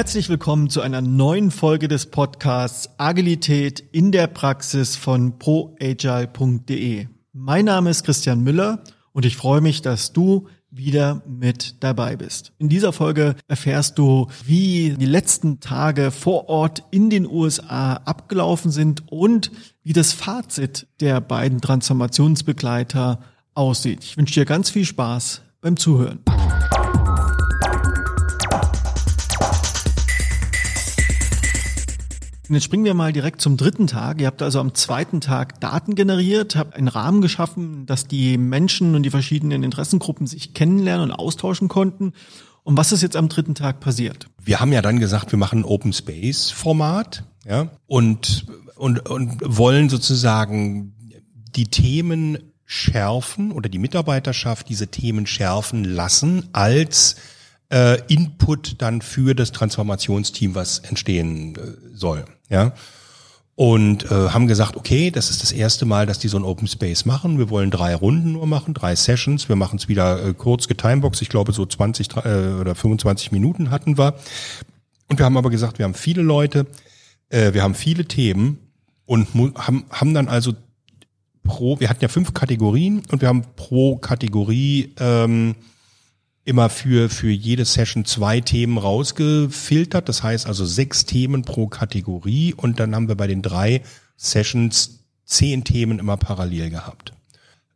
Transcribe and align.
Herzlich 0.00 0.30
willkommen 0.30 0.70
zu 0.70 0.80
einer 0.80 1.02
neuen 1.02 1.50
Folge 1.50 1.86
des 1.86 2.06
Podcasts 2.06 2.88
Agilität 2.96 3.80
in 3.92 4.12
der 4.12 4.28
Praxis 4.28 4.96
von 4.96 5.38
proagile.de. 5.38 7.06
Mein 7.34 7.66
Name 7.66 7.90
ist 7.90 8.04
Christian 8.04 8.40
Müller 8.40 8.82
und 9.12 9.26
ich 9.26 9.36
freue 9.36 9.60
mich, 9.60 9.82
dass 9.82 10.14
du 10.14 10.48
wieder 10.70 11.20
mit 11.28 11.84
dabei 11.84 12.16
bist. 12.16 12.54
In 12.56 12.70
dieser 12.70 12.94
Folge 12.94 13.34
erfährst 13.46 13.98
du, 13.98 14.28
wie 14.42 14.96
die 14.98 15.04
letzten 15.04 15.60
Tage 15.60 16.12
vor 16.12 16.48
Ort 16.48 16.82
in 16.90 17.10
den 17.10 17.26
USA 17.26 17.96
abgelaufen 17.96 18.70
sind 18.70 19.02
und 19.12 19.52
wie 19.82 19.92
das 19.92 20.14
Fazit 20.14 20.86
der 21.00 21.20
beiden 21.20 21.60
Transformationsbegleiter 21.60 23.20
aussieht. 23.52 24.02
Ich 24.02 24.16
wünsche 24.16 24.40
dir 24.40 24.46
ganz 24.46 24.70
viel 24.70 24.86
Spaß 24.86 25.42
beim 25.60 25.76
Zuhören. 25.76 26.20
Und 32.50 32.54
jetzt 32.54 32.64
springen 32.64 32.84
wir 32.84 32.94
mal 32.94 33.12
direkt 33.12 33.40
zum 33.40 33.56
dritten 33.56 33.86
Tag. 33.86 34.20
Ihr 34.20 34.26
habt 34.26 34.42
also 34.42 34.58
am 34.58 34.74
zweiten 34.74 35.20
Tag 35.20 35.60
Daten 35.60 35.94
generiert, 35.94 36.56
habt 36.56 36.74
einen 36.74 36.88
Rahmen 36.88 37.20
geschaffen, 37.20 37.86
dass 37.86 38.08
die 38.08 38.38
Menschen 38.38 38.96
und 38.96 39.04
die 39.04 39.10
verschiedenen 39.10 39.62
Interessengruppen 39.62 40.26
sich 40.26 40.52
kennenlernen 40.52 41.12
und 41.12 41.16
austauschen 41.16 41.68
konnten. 41.68 42.12
Und 42.64 42.76
was 42.76 42.90
ist 42.90 43.02
jetzt 43.02 43.14
am 43.14 43.28
dritten 43.28 43.54
Tag 43.54 43.78
passiert? 43.78 44.26
Wir 44.42 44.58
haben 44.58 44.72
ja 44.72 44.82
dann 44.82 44.98
gesagt, 44.98 45.30
wir 45.30 45.38
machen 45.38 45.60
ein 45.60 45.64
Open 45.64 45.92
Space 45.92 46.50
Format, 46.50 47.22
ja, 47.46 47.68
und, 47.86 48.46
und, 48.74 49.08
und 49.08 49.38
wollen 49.44 49.88
sozusagen 49.88 50.92
die 51.54 51.66
Themen 51.66 52.36
schärfen 52.64 53.52
oder 53.52 53.68
die 53.68 53.78
Mitarbeiterschaft 53.78 54.68
diese 54.68 54.88
Themen 54.88 55.28
schärfen 55.28 55.84
lassen 55.84 56.48
als 56.52 57.14
äh, 57.72 58.00
Input 58.12 58.82
dann 58.82 59.02
für 59.02 59.36
das 59.36 59.52
Transformationsteam, 59.52 60.56
was 60.56 60.80
entstehen 60.80 61.54
äh, 61.54 61.60
soll. 61.94 62.24
Ja. 62.50 62.72
Und 63.54 64.10
äh, 64.10 64.30
haben 64.30 64.46
gesagt, 64.46 64.76
okay, 64.76 65.10
das 65.10 65.28
ist 65.28 65.42
das 65.42 65.52
erste 65.52 65.84
Mal, 65.84 66.06
dass 66.06 66.18
die 66.18 66.28
so 66.28 66.38
ein 66.38 66.44
Open 66.44 66.66
Space 66.66 67.04
machen. 67.04 67.38
Wir 67.38 67.50
wollen 67.50 67.70
drei 67.70 67.94
Runden 67.94 68.32
nur 68.32 68.46
machen, 68.46 68.72
drei 68.72 68.96
Sessions. 68.96 69.50
Wir 69.50 69.56
machen 69.56 69.76
es 69.76 69.86
wieder 69.86 70.24
äh, 70.24 70.34
kurz 70.34 70.66
getimebox. 70.66 71.20
Ich 71.20 71.28
glaube, 71.28 71.52
so 71.52 71.66
20 71.66 72.16
äh, 72.16 72.18
oder 72.58 72.74
25 72.74 73.32
Minuten 73.32 73.70
hatten 73.70 73.98
wir. 73.98 74.14
Und 75.08 75.18
wir 75.18 75.26
haben 75.26 75.36
aber 75.36 75.50
gesagt, 75.50 75.78
wir 75.78 75.84
haben 75.84 75.94
viele 75.94 76.22
Leute, 76.22 76.66
äh, 77.28 77.52
wir 77.52 77.62
haben 77.62 77.74
viele 77.74 78.06
Themen 78.06 78.58
und 79.04 79.28
haben, 79.34 79.84
haben 79.90 80.14
dann 80.14 80.28
also 80.28 80.54
pro, 81.42 81.78
wir 81.80 81.90
hatten 81.90 82.00
ja 82.00 82.08
fünf 82.08 82.32
Kategorien 82.32 83.02
und 83.10 83.20
wir 83.20 83.28
haben 83.28 83.44
pro 83.56 83.96
Kategorie 83.96 84.94
ähm, 84.98 85.54
immer 86.50 86.68
für, 86.68 87.08
für 87.08 87.30
jede 87.30 87.64
Session 87.64 88.04
zwei 88.04 88.40
Themen 88.40 88.76
rausgefiltert. 88.76 90.08
Das 90.08 90.22
heißt 90.22 90.46
also 90.46 90.66
sechs 90.66 91.06
Themen 91.06 91.42
pro 91.42 91.68
Kategorie 91.68 92.52
und 92.52 92.78
dann 92.80 92.94
haben 92.94 93.08
wir 93.08 93.14
bei 93.14 93.26
den 93.26 93.40
drei 93.40 93.82
Sessions 94.16 95.04
zehn 95.24 95.64
Themen 95.64 95.98
immer 95.98 96.16
parallel 96.16 96.70
gehabt. 96.70 97.12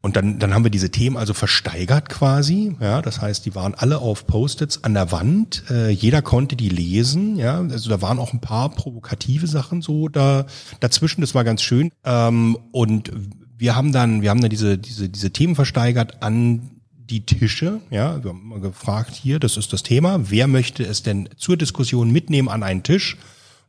Und 0.03 0.17
dann, 0.17 0.39
dann 0.39 0.53
haben 0.53 0.65
wir 0.65 0.71
diese 0.71 0.91
Themen 0.91 1.17
also 1.17 1.33
versteigert 1.33 2.11
quasi. 2.11 2.77
Ja, 2.79 3.01
das 3.01 3.23
heißt, 3.23 3.47
die 3.47 3.55
waren 3.55 3.75
alle 3.75 4.01
auf 4.01 4.27
Post-its 4.27 4.85
an 4.85 4.93
der 4.93 5.13
Wand. 5.13 5.65
Äh, 5.71 5.89
jeder 5.89 6.21
konnte 6.21 6.57
die 6.57 6.69
lesen. 6.69 7.37
Ja, 7.37 7.61
also 7.61 7.89
da 7.89 8.03
waren 8.03 8.19
auch 8.19 8.35
ein 8.35 8.41
paar 8.43 8.69
provokative 8.69 9.47
Sachen 9.47 9.81
so 9.81 10.09
da 10.11 10.45
dazwischen. 10.81 11.23
Das 11.23 11.35
war 11.35 11.43
ganz 11.43 11.63
schön. 11.63 11.91
Ähm, 12.05 12.59
und 12.71 13.13
wir 13.57 13.77
haben 13.77 13.93
dann, 13.93 14.21
wir 14.21 14.29
haben 14.29 14.43
dann 14.43 14.51
diese 14.51 14.77
diese 14.77 15.09
diese 15.09 15.31
Themen 15.31 15.55
versteigert 15.55 16.23
an 16.23 16.74
die 17.09 17.27
Tische. 17.27 17.81
Ja, 17.91 18.23
wir 18.23 18.31
haben 18.31 18.43
immer 18.43 18.61
gefragt 18.61 19.15
hier, 19.15 19.39
das 19.39 19.57
ist 19.57 19.73
das 19.73 19.83
Thema. 19.83 20.31
Wer 20.31 20.47
möchte 20.47 20.85
es 20.85 21.03
denn 21.03 21.29
zur 21.37 21.57
Diskussion 21.57 22.11
mitnehmen 22.11 22.49
an 22.49 22.63
einen 22.63 22.83
Tisch? 22.83 23.17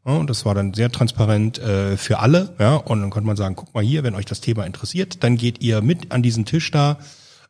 Ja, 0.05 0.13
und 0.13 0.29
das 0.29 0.45
war 0.45 0.53
dann 0.53 0.73
sehr 0.73 0.91
transparent 0.91 1.57
äh, 1.57 1.97
für 1.97 2.19
alle. 2.19 2.53
Ja, 2.59 2.75
und 2.75 3.01
dann 3.01 3.09
konnte 3.09 3.27
man 3.27 3.37
sagen, 3.37 3.55
guck 3.55 3.73
mal 3.73 3.83
hier, 3.83 4.03
wenn 4.03 4.15
euch 4.15 4.25
das 4.25 4.41
Thema 4.41 4.65
interessiert, 4.65 5.23
dann 5.23 5.37
geht 5.37 5.61
ihr 5.61 5.81
mit 5.81 6.11
an 6.11 6.21
diesen 6.21 6.45
Tisch 6.45 6.69
da. 6.71 6.97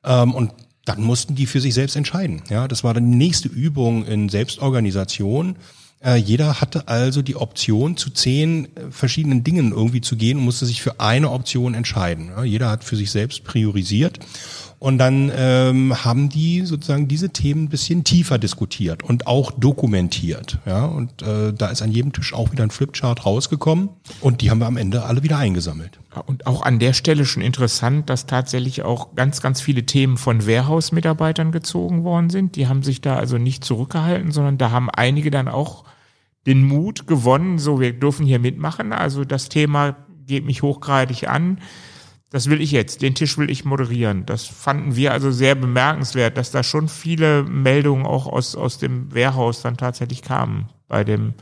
Ähm, 0.04 0.34
und 0.34 0.52
dann 0.86 1.02
mussten 1.02 1.36
die 1.36 1.48
für 1.48 1.60
sich 1.60 1.74
selbst 1.74 1.96
entscheiden. 1.96 2.44
Ja, 2.50 2.68
das 2.68 2.84
war 2.84 2.94
dann 2.94 3.12
die 3.12 3.18
nächste 3.18 3.50
Übung 3.50 4.06
in 4.06 4.30
Selbstorganisation. 4.30 5.58
Äh, 6.04 6.18
jeder 6.18 6.62
hatte 6.62 6.88
also 6.88 7.22
die 7.22 7.36
Option, 7.36 7.98
zu 7.98 8.12
zehn 8.12 8.66
äh, 8.76 8.92
verschiedenen 8.92 9.44
Dingen 9.44 9.72
irgendwie 9.72 10.02
zu 10.02 10.16
gehen 10.16 10.38
und 10.38 10.46
musste 10.46 10.66
sich 10.66 10.82
für 10.82 11.00
eine 11.00 11.32
Option 11.32 11.74
entscheiden. 11.74 12.30
Ja, 12.30 12.44
jeder 12.44 12.70
hat 12.70 12.84
für 12.84 12.96
sich 12.96 13.12
selbst 13.12 13.44
priorisiert. 13.44 14.20
Und 14.80 14.98
dann 14.98 15.32
ähm, 15.36 16.06
haben 16.06 16.30
die 16.30 16.62
sozusagen 16.62 17.08
diese 17.08 17.30
Themen 17.30 17.64
ein 17.64 17.70
bisschen 17.70 18.04
tiefer 18.04 18.38
diskutiert 18.38 19.04
und 19.04 19.26
auch 19.26 19.52
dokumentiert. 19.52 20.60
Ja, 20.66 20.86
und 20.86 21.22
äh, 21.22 21.54
da 21.54 21.68
ist 21.68 21.82
an 21.82 21.92
jedem 21.92 22.12
Tisch 22.14 22.34
auch 22.34 22.52
wieder 22.52 22.64
ein 22.64 22.72
Flipchart 22.72 23.26
rausgekommen 23.26 23.90
und 24.22 24.42
die 24.42 24.52
haben 24.52 24.60
wir 24.60 24.68
am 24.68 24.78
Ende 24.78 25.04
alle 25.04 25.24
wieder 25.24 25.38
eingesammelt. 25.38 26.00
Und 26.26 26.48
auch 26.48 26.62
an 26.62 26.80
der 26.80 26.94
Stelle 26.94 27.26
schon 27.26 27.42
interessant, 27.42 28.10
dass 28.10 28.26
tatsächlich 28.26 28.84
auch 28.84 29.16
ganz, 29.16 29.42
ganz 29.42 29.62
viele 29.62 29.86
Themen 29.86 30.18
von 30.18 30.46
Warehouse-Mitarbeitern 30.46 31.52
gezogen 31.52 32.04
worden 32.04 32.30
sind. 32.30 32.56
Die 32.56 32.68
haben 32.68 32.84
sich 32.84 33.02
da 33.02 33.16
also 33.16 33.38
nicht 33.38 33.64
zurückgehalten, 33.64 34.32
sondern 34.32 34.58
da 34.58 34.72
haben 34.72 34.90
einige 34.90 35.32
dann 35.32 35.48
auch 35.48 35.84
den 36.46 36.64
Mut 36.64 37.08
gewonnen, 37.08 37.60
so 37.60 37.80
wir 37.80 37.94
dürfen 37.94 38.26
hier 38.26 38.40
mitmachen. 38.40 38.94
Also 38.94 39.26
das 39.26 39.50
Thema 39.50 39.96
geht 40.28 40.46
mich 40.46 40.62
hochgradig 40.62 41.28
an 41.28 41.60
das 42.36 42.50
will 42.50 42.60
ich 42.60 42.72
jetzt, 42.72 43.02
den 43.02 43.16
Tisch 43.16 43.38
will 43.38 43.50
ich 43.50 43.64
moderieren. 43.64 44.26
Das 44.26 44.44
fanden 44.44 44.98
wir 44.98 45.14
also 45.14 45.32
sehr 45.32 45.56
bemerkenswert, 45.56 46.36
dass 46.36 46.52
da 46.52 46.64
schon 46.64 46.90
viele 46.90 47.44
Meldungen 47.44 48.06
auch 48.06 48.28
aus, 48.28 48.58
aus 48.58 48.78
dem 48.78 49.14
Wehrhaus 49.14 49.62
dann 49.62 49.78
tatsächlich 49.78 50.22
kamen 50.22 50.68
bei 50.90 51.06
dem, 51.06 51.34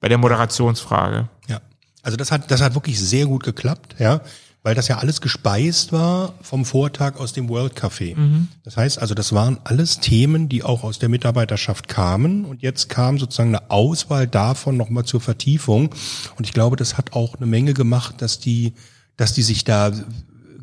bei 0.00 0.08
der 0.08 0.16
Moderationsfrage. 0.16 1.28
Ja. 1.46 1.60
Also 2.02 2.16
das 2.16 2.32
hat, 2.32 2.50
das 2.50 2.62
hat 2.62 2.74
wirklich 2.74 2.98
sehr 2.98 3.26
gut 3.26 3.42
geklappt, 3.42 3.96
ja, 3.98 4.22
weil 4.62 4.74
das 4.74 4.88
ja 4.88 4.96
alles 4.96 5.20
gespeist 5.20 5.92
war 5.92 6.32
vom 6.40 6.64
Vortag 6.64 7.20
aus 7.20 7.34
dem 7.34 7.50
World 7.50 7.78
Café. 7.78 8.16
Mhm. 8.16 8.48
Das 8.64 8.78
heißt 8.78 8.98
also, 8.98 9.12
das 9.12 9.34
waren 9.34 9.58
alles 9.64 10.00
Themen, 10.00 10.48
die 10.48 10.62
auch 10.62 10.84
aus 10.84 10.98
der 10.98 11.10
Mitarbeiterschaft 11.10 11.86
kamen 11.86 12.46
und 12.46 12.62
jetzt 12.62 12.88
kam 12.88 13.18
sozusagen 13.18 13.54
eine 13.54 13.70
Auswahl 13.70 14.26
davon 14.26 14.78
nochmal 14.78 15.04
zur 15.04 15.20
Vertiefung 15.20 15.94
und 16.38 16.46
ich 16.46 16.54
glaube, 16.54 16.76
das 16.76 16.96
hat 16.96 17.12
auch 17.12 17.34
eine 17.34 17.44
Menge 17.44 17.74
gemacht, 17.74 18.22
dass 18.22 18.40
die 18.40 18.72
dass 19.20 19.34
die 19.34 19.42
sich 19.42 19.64
da 19.64 19.92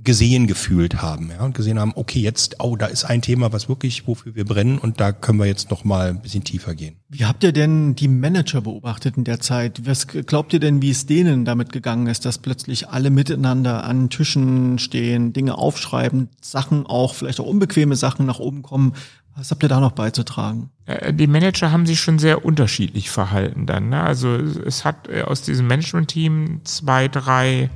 gesehen 0.07 0.47
gefühlt 0.47 1.01
haben, 1.01 1.31
ja, 1.31 1.43
und 1.43 1.53
gesehen 1.53 1.77
haben, 1.77 1.91
okay, 1.95 2.21
jetzt, 2.21 2.61
oh, 2.63 2.77
da 2.77 2.85
ist 2.85 3.03
ein 3.03 3.21
Thema, 3.21 3.51
was 3.51 3.67
wirklich, 3.67 4.07
wofür 4.07 4.35
wir 4.35 4.45
brennen 4.45 4.77
und 4.77 5.01
da 5.01 5.11
können 5.11 5.37
wir 5.37 5.47
jetzt 5.47 5.69
noch 5.69 5.83
mal 5.83 6.07
ein 6.07 6.21
bisschen 6.21 6.45
tiefer 6.45 6.75
gehen. 6.75 6.95
Wie 7.09 7.25
habt 7.25 7.43
ihr 7.43 7.51
denn 7.51 7.93
die 7.93 8.07
Manager 8.07 8.61
beobachtet 8.61 9.17
in 9.17 9.25
der 9.25 9.41
Zeit? 9.41 9.85
Was 9.85 10.07
glaubt 10.07 10.53
ihr 10.53 10.61
denn, 10.61 10.81
wie 10.81 10.91
es 10.91 11.07
denen 11.07 11.43
damit 11.43 11.73
gegangen 11.73 12.07
ist, 12.07 12.23
dass 12.23 12.37
plötzlich 12.37 12.87
alle 12.87 13.09
miteinander 13.09 13.83
an 13.83 14.09
Tischen 14.09 14.79
stehen, 14.79 15.33
Dinge 15.33 15.57
aufschreiben, 15.57 16.29
Sachen 16.41 16.85
auch, 16.85 17.13
vielleicht 17.13 17.41
auch 17.41 17.45
unbequeme 17.45 17.97
Sachen 17.97 18.25
nach 18.25 18.39
oben 18.39 18.61
kommen? 18.61 18.93
Was 19.35 19.51
habt 19.51 19.61
ihr 19.61 19.69
da 19.69 19.81
noch 19.81 19.91
beizutragen? 19.91 20.69
Äh, 20.85 21.13
die 21.13 21.27
Manager 21.27 21.73
haben 21.73 21.85
sich 21.85 21.99
schon 21.99 22.17
sehr 22.17 22.45
unterschiedlich 22.45 23.09
verhalten 23.09 23.65
dann. 23.65 23.89
Ne? 23.89 24.01
Also 24.01 24.35
es 24.35 24.85
hat 24.85 25.09
äh, 25.09 25.23
aus 25.23 25.41
diesem 25.41 25.67
Management-Team 25.67 26.61
zwei, 26.63 27.09
drei 27.09 27.69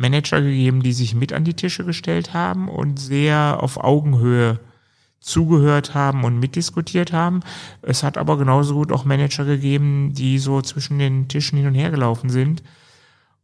Manager 0.00 0.40
gegeben, 0.40 0.82
die 0.82 0.92
sich 0.92 1.14
mit 1.14 1.32
an 1.32 1.44
die 1.44 1.54
Tische 1.54 1.84
gestellt 1.84 2.32
haben 2.32 2.68
und 2.68 2.98
sehr 2.98 3.62
auf 3.62 3.76
Augenhöhe 3.76 4.58
zugehört 5.20 5.94
haben 5.94 6.24
und 6.24 6.38
mitdiskutiert 6.38 7.12
haben. 7.12 7.40
Es 7.82 8.02
hat 8.02 8.16
aber 8.16 8.38
genauso 8.38 8.74
gut 8.74 8.90
auch 8.90 9.04
Manager 9.04 9.44
gegeben, 9.44 10.14
die 10.14 10.38
so 10.38 10.62
zwischen 10.62 10.98
den 10.98 11.28
Tischen 11.28 11.58
hin 11.58 11.68
und 11.68 11.74
her 11.74 11.90
gelaufen 11.90 12.30
sind 12.30 12.62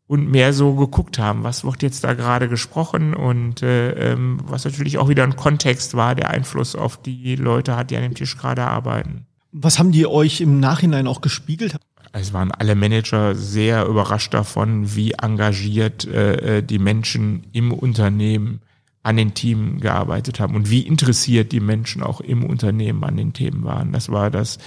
und 0.07 0.31
mehr 0.31 0.53
so 0.53 0.75
geguckt 0.75 1.19
haben, 1.19 1.45
was 1.45 1.65
wird 1.65 1.83
jetzt 1.83 2.05
da 2.05 2.15
gerade 2.15 2.49
gesprochen 2.49 3.13
und 3.13 3.63
äh, 3.63 4.13
ähm, 4.13 4.39
was 4.45 4.65
natürlich 4.65 4.99
auch 4.99 5.09
wieder 5.09 5.25
ein 5.25 5.37
Kontext 5.37 5.95
war, 5.95 6.15
der 6.15 6.31
Einfluss 6.31 6.75
auf 6.75 6.97
die 7.03 7.37
Leute 7.37 7.77
hat, 7.77 7.91
die 7.91 7.97
an 7.97 8.03
dem 8.03 8.15
Tisch 8.15 8.39
gerade 8.39 8.65
arbeiten. 8.65 9.27
Was 9.53 9.79
haben 9.79 9.93
die 9.93 10.07
euch 10.07 10.41
im 10.41 10.61
Nachhinein 10.61 11.07
auch 11.07 11.21
gespiegelt? 11.21 11.77
Es 12.13 12.33
waren 12.33 12.53
alle 12.53 12.75
Manager 12.75 13.35
sehr 13.35 13.87
überrascht 13.87 14.35
davon, 14.35 14.95
wie 14.95 15.13
engagiert 15.13 16.07
äh, 16.07 16.59
äh, 16.59 16.63
die 16.63 16.79
Menschen 16.79 17.47
im 17.53 17.73
Unternehmen 17.73 18.61
an 19.03 19.17
den 19.17 19.35
Themen 19.35 19.79
gearbeitet 19.79 20.41
haben 20.41 20.57
und 20.57 20.69
wie 20.69 20.81
interessiert 20.81 21.53
die 21.53 21.61
Menschen 21.61 22.03
auch 22.03 22.21
im 22.21 22.45
Unternehmen 22.45 23.05
an 23.05 23.17
den 23.17 23.33
Themen 23.33 23.63
waren. 23.63 23.93
Das 23.93 24.11
war 24.11 24.33
das, 24.33 24.59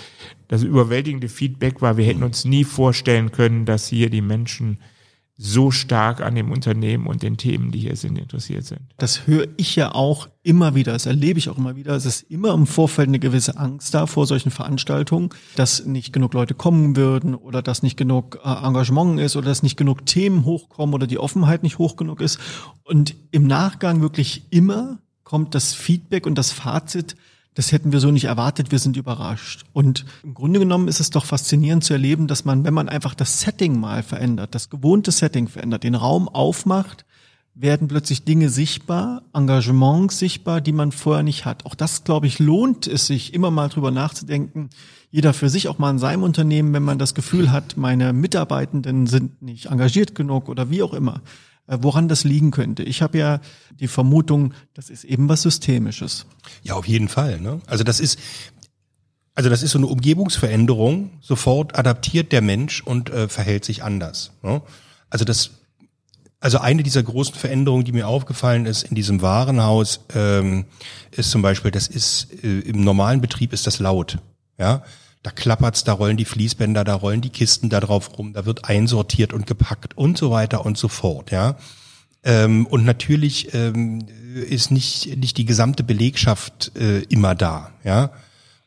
das 0.47 0.63
überwältigende 0.63 1.27
Feedback 1.27 1.81
war, 1.81 1.97
wir 1.97 2.05
hätten 2.05 2.23
uns 2.23 2.45
nie 2.45 2.63
vorstellen 2.63 3.33
können, 3.33 3.65
dass 3.65 3.87
hier 3.87 4.09
die 4.09 4.21
Menschen 4.21 4.79
so 5.41 5.71
stark 5.71 6.19
an 6.19 6.35
dem 6.35 6.51
Unternehmen 6.51 7.07
und 7.07 7.23
den 7.23 7.37
Themen, 7.37 7.71
die 7.71 7.79
hier 7.79 7.95
sind, 7.95 8.19
interessiert 8.19 8.65
sind. 8.65 8.81
Das 8.97 9.25
höre 9.25 9.47
ich 9.55 9.73
ja 9.73 9.95
auch 9.95 10.27
immer 10.43 10.75
wieder, 10.75 10.91
das 10.91 11.05
erlebe 11.05 11.39
ich 11.39 11.47
auch 11.47 11.57
immer 11.57 11.77
wieder. 11.77 11.95
Es 11.95 12.05
ist 12.05 12.23
immer 12.23 12.53
im 12.53 12.67
Vorfeld 12.67 13.07
eine 13.07 13.19
gewisse 13.19 13.57
Angst 13.57 13.93
da 13.93 14.05
vor 14.05 14.27
solchen 14.27 14.51
Veranstaltungen, 14.51 15.29
dass 15.55 15.85
nicht 15.85 16.11
genug 16.11 16.33
Leute 16.33 16.55
kommen 16.55 16.97
würden 16.97 17.35
oder 17.35 17.61
dass 17.61 17.83
nicht 17.83 17.95
genug 17.95 18.37
äh, 18.43 18.49
Engagement 18.49 19.17
ist 19.21 19.37
oder 19.37 19.45
dass 19.45 19.63
nicht 19.63 19.77
genug 19.77 20.05
Themen 20.05 20.43
hochkommen 20.43 20.93
oder 20.93 21.07
die 21.07 21.19
Offenheit 21.19 21.63
nicht 21.63 21.77
hoch 21.77 21.95
genug 21.95 22.19
ist. 22.19 22.37
Und 22.83 23.15
im 23.31 23.47
Nachgang 23.47 24.01
wirklich 24.01 24.43
immer 24.49 24.99
kommt 25.23 25.55
das 25.55 25.73
Feedback 25.73 26.27
und 26.27 26.37
das 26.37 26.51
Fazit, 26.51 27.15
das 27.55 27.71
hätten 27.71 27.91
wir 27.91 27.99
so 27.99 28.11
nicht 28.11 28.25
erwartet, 28.25 28.71
wir 28.71 28.79
sind 28.79 28.95
überrascht. 28.95 29.65
Und 29.73 30.05
im 30.23 30.33
Grunde 30.33 30.59
genommen 30.59 30.87
ist 30.87 30.99
es 30.99 31.09
doch 31.09 31.25
faszinierend 31.25 31.83
zu 31.83 31.93
erleben, 31.93 32.27
dass 32.27 32.45
man, 32.45 32.63
wenn 32.63 32.73
man 32.73 32.89
einfach 32.89 33.15
das 33.15 33.41
Setting 33.41 33.79
mal 33.79 34.03
verändert, 34.03 34.55
das 34.55 34.69
gewohnte 34.69 35.11
Setting 35.11 35.47
verändert, 35.47 35.83
den 35.83 35.95
Raum 35.95 36.29
aufmacht, 36.29 37.05
werden 37.55 37.89
plötzlich 37.89 38.23
Dinge 38.23 38.49
sichtbar, 38.49 39.23
Engagements 39.33 40.17
sichtbar, 40.17 40.61
die 40.61 40.71
man 40.71 40.91
vorher 40.93 41.23
nicht 41.23 41.45
hat. 41.45 41.65
Auch 41.65 41.75
das, 41.75 42.05
glaube 42.05 42.27
ich, 42.27 42.39
lohnt 42.39 42.87
es 42.87 43.07
sich, 43.07 43.33
immer 43.33 43.51
mal 43.51 43.67
drüber 43.67 43.91
nachzudenken, 43.91 44.69
jeder 45.11 45.33
für 45.33 45.49
sich 45.49 45.67
auch 45.67 45.79
mal 45.79 45.89
in 45.89 45.99
seinem 45.99 46.23
Unternehmen, 46.23 46.71
wenn 46.73 46.83
man 46.83 46.99
das 46.99 47.15
Gefühl 47.15 47.51
hat, 47.51 47.77
meine 47.77 48.13
Mitarbeitenden 48.13 49.07
sind 49.07 49.41
nicht 49.41 49.65
engagiert 49.65 50.13
genug 50.13 50.47
oder 50.49 50.69
wie 50.69 50.83
auch 50.83 50.93
immer. 50.93 51.21
Äh, 51.69 51.77
woran 51.81 52.07
das 52.07 52.23
liegen 52.23 52.51
könnte. 52.51 52.83
Ich 52.83 53.01
habe 53.01 53.17
ja 53.17 53.39
die 53.79 53.87
Vermutung, 53.87 54.53
das 54.73 54.89
ist 54.89 55.03
eben 55.03 55.29
was 55.29 55.43
Systemisches. 55.43 56.25
Ja, 56.63 56.73
auf 56.73 56.87
jeden 56.87 57.07
Fall. 57.07 57.39
Ne? 57.39 57.61
Also 57.67 57.83
das 57.83 57.99
ist, 57.99 58.19
also 59.35 59.49
das 59.49 59.61
ist 59.61 59.71
so 59.71 59.77
eine 59.77 59.87
Umgebungsveränderung. 59.87 61.11
Sofort 61.21 61.77
adaptiert 61.77 62.31
der 62.31 62.41
Mensch 62.41 62.81
und 62.81 63.11
äh, 63.11 63.29
verhält 63.29 63.65
sich 63.65 63.83
anders. 63.83 64.31
Ne? 64.41 64.63
Also 65.11 65.25
das, 65.25 65.51
also 66.39 66.57
eine 66.57 66.81
dieser 66.81 67.03
großen 67.03 67.35
Veränderungen, 67.35 67.85
die 67.85 67.91
mir 67.91 68.07
aufgefallen 68.07 68.65
ist 68.65 68.83
in 68.83 68.95
diesem 68.95 69.21
Warenhaus, 69.21 70.01
ähm, 70.15 70.65
ist 71.11 71.29
zum 71.29 71.43
Beispiel, 71.43 71.69
das 71.69 71.87
ist 71.87 72.43
äh, 72.43 72.61
im 72.61 72.83
normalen 72.83 73.21
Betrieb 73.21 73.53
ist 73.53 73.67
das 73.67 73.77
laut. 73.79 74.17
Ja, 74.57 74.83
da 75.23 75.31
klappert's, 75.31 75.83
da 75.83 75.93
rollen 75.93 76.17
die 76.17 76.25
Fließbänder, 76.25 76.83
da 76.83 76.95
rollen 76.95 77.21
die 77.21 77.29
Kisten 77.29 77.69
da 77.69 77.79
drauf 77.79 78.17
rum, 78.17 78.33
da 78.33 78.45
wird 78.45 78.65
einsortiert 78.65 79.33
und 79.33 79.47
gepackt 79.47 79.97
und 79.97 80.17
so 80.17 80.31
weiter 80.31 80.65
und 80.65 80.77
so 80.77 80.87
fort, 80.87 81.31
ja. 81.31 81.57
Ähm, 82.23 82.65
und 82.67 82.85
natürlich 82.85 83.53
ähm, 83.53 84.05
ist 84.33 84.71
nicht, 84.71 85.17
nicht 85.17 85.37
die 85.37 85.45
gesamte 85.45 85.83
Belegschaft 85.83 86.71
äh, 86.75 86.99
immer 87.03 87.35
da, 87.35 87.71
ja. 87.83 88.11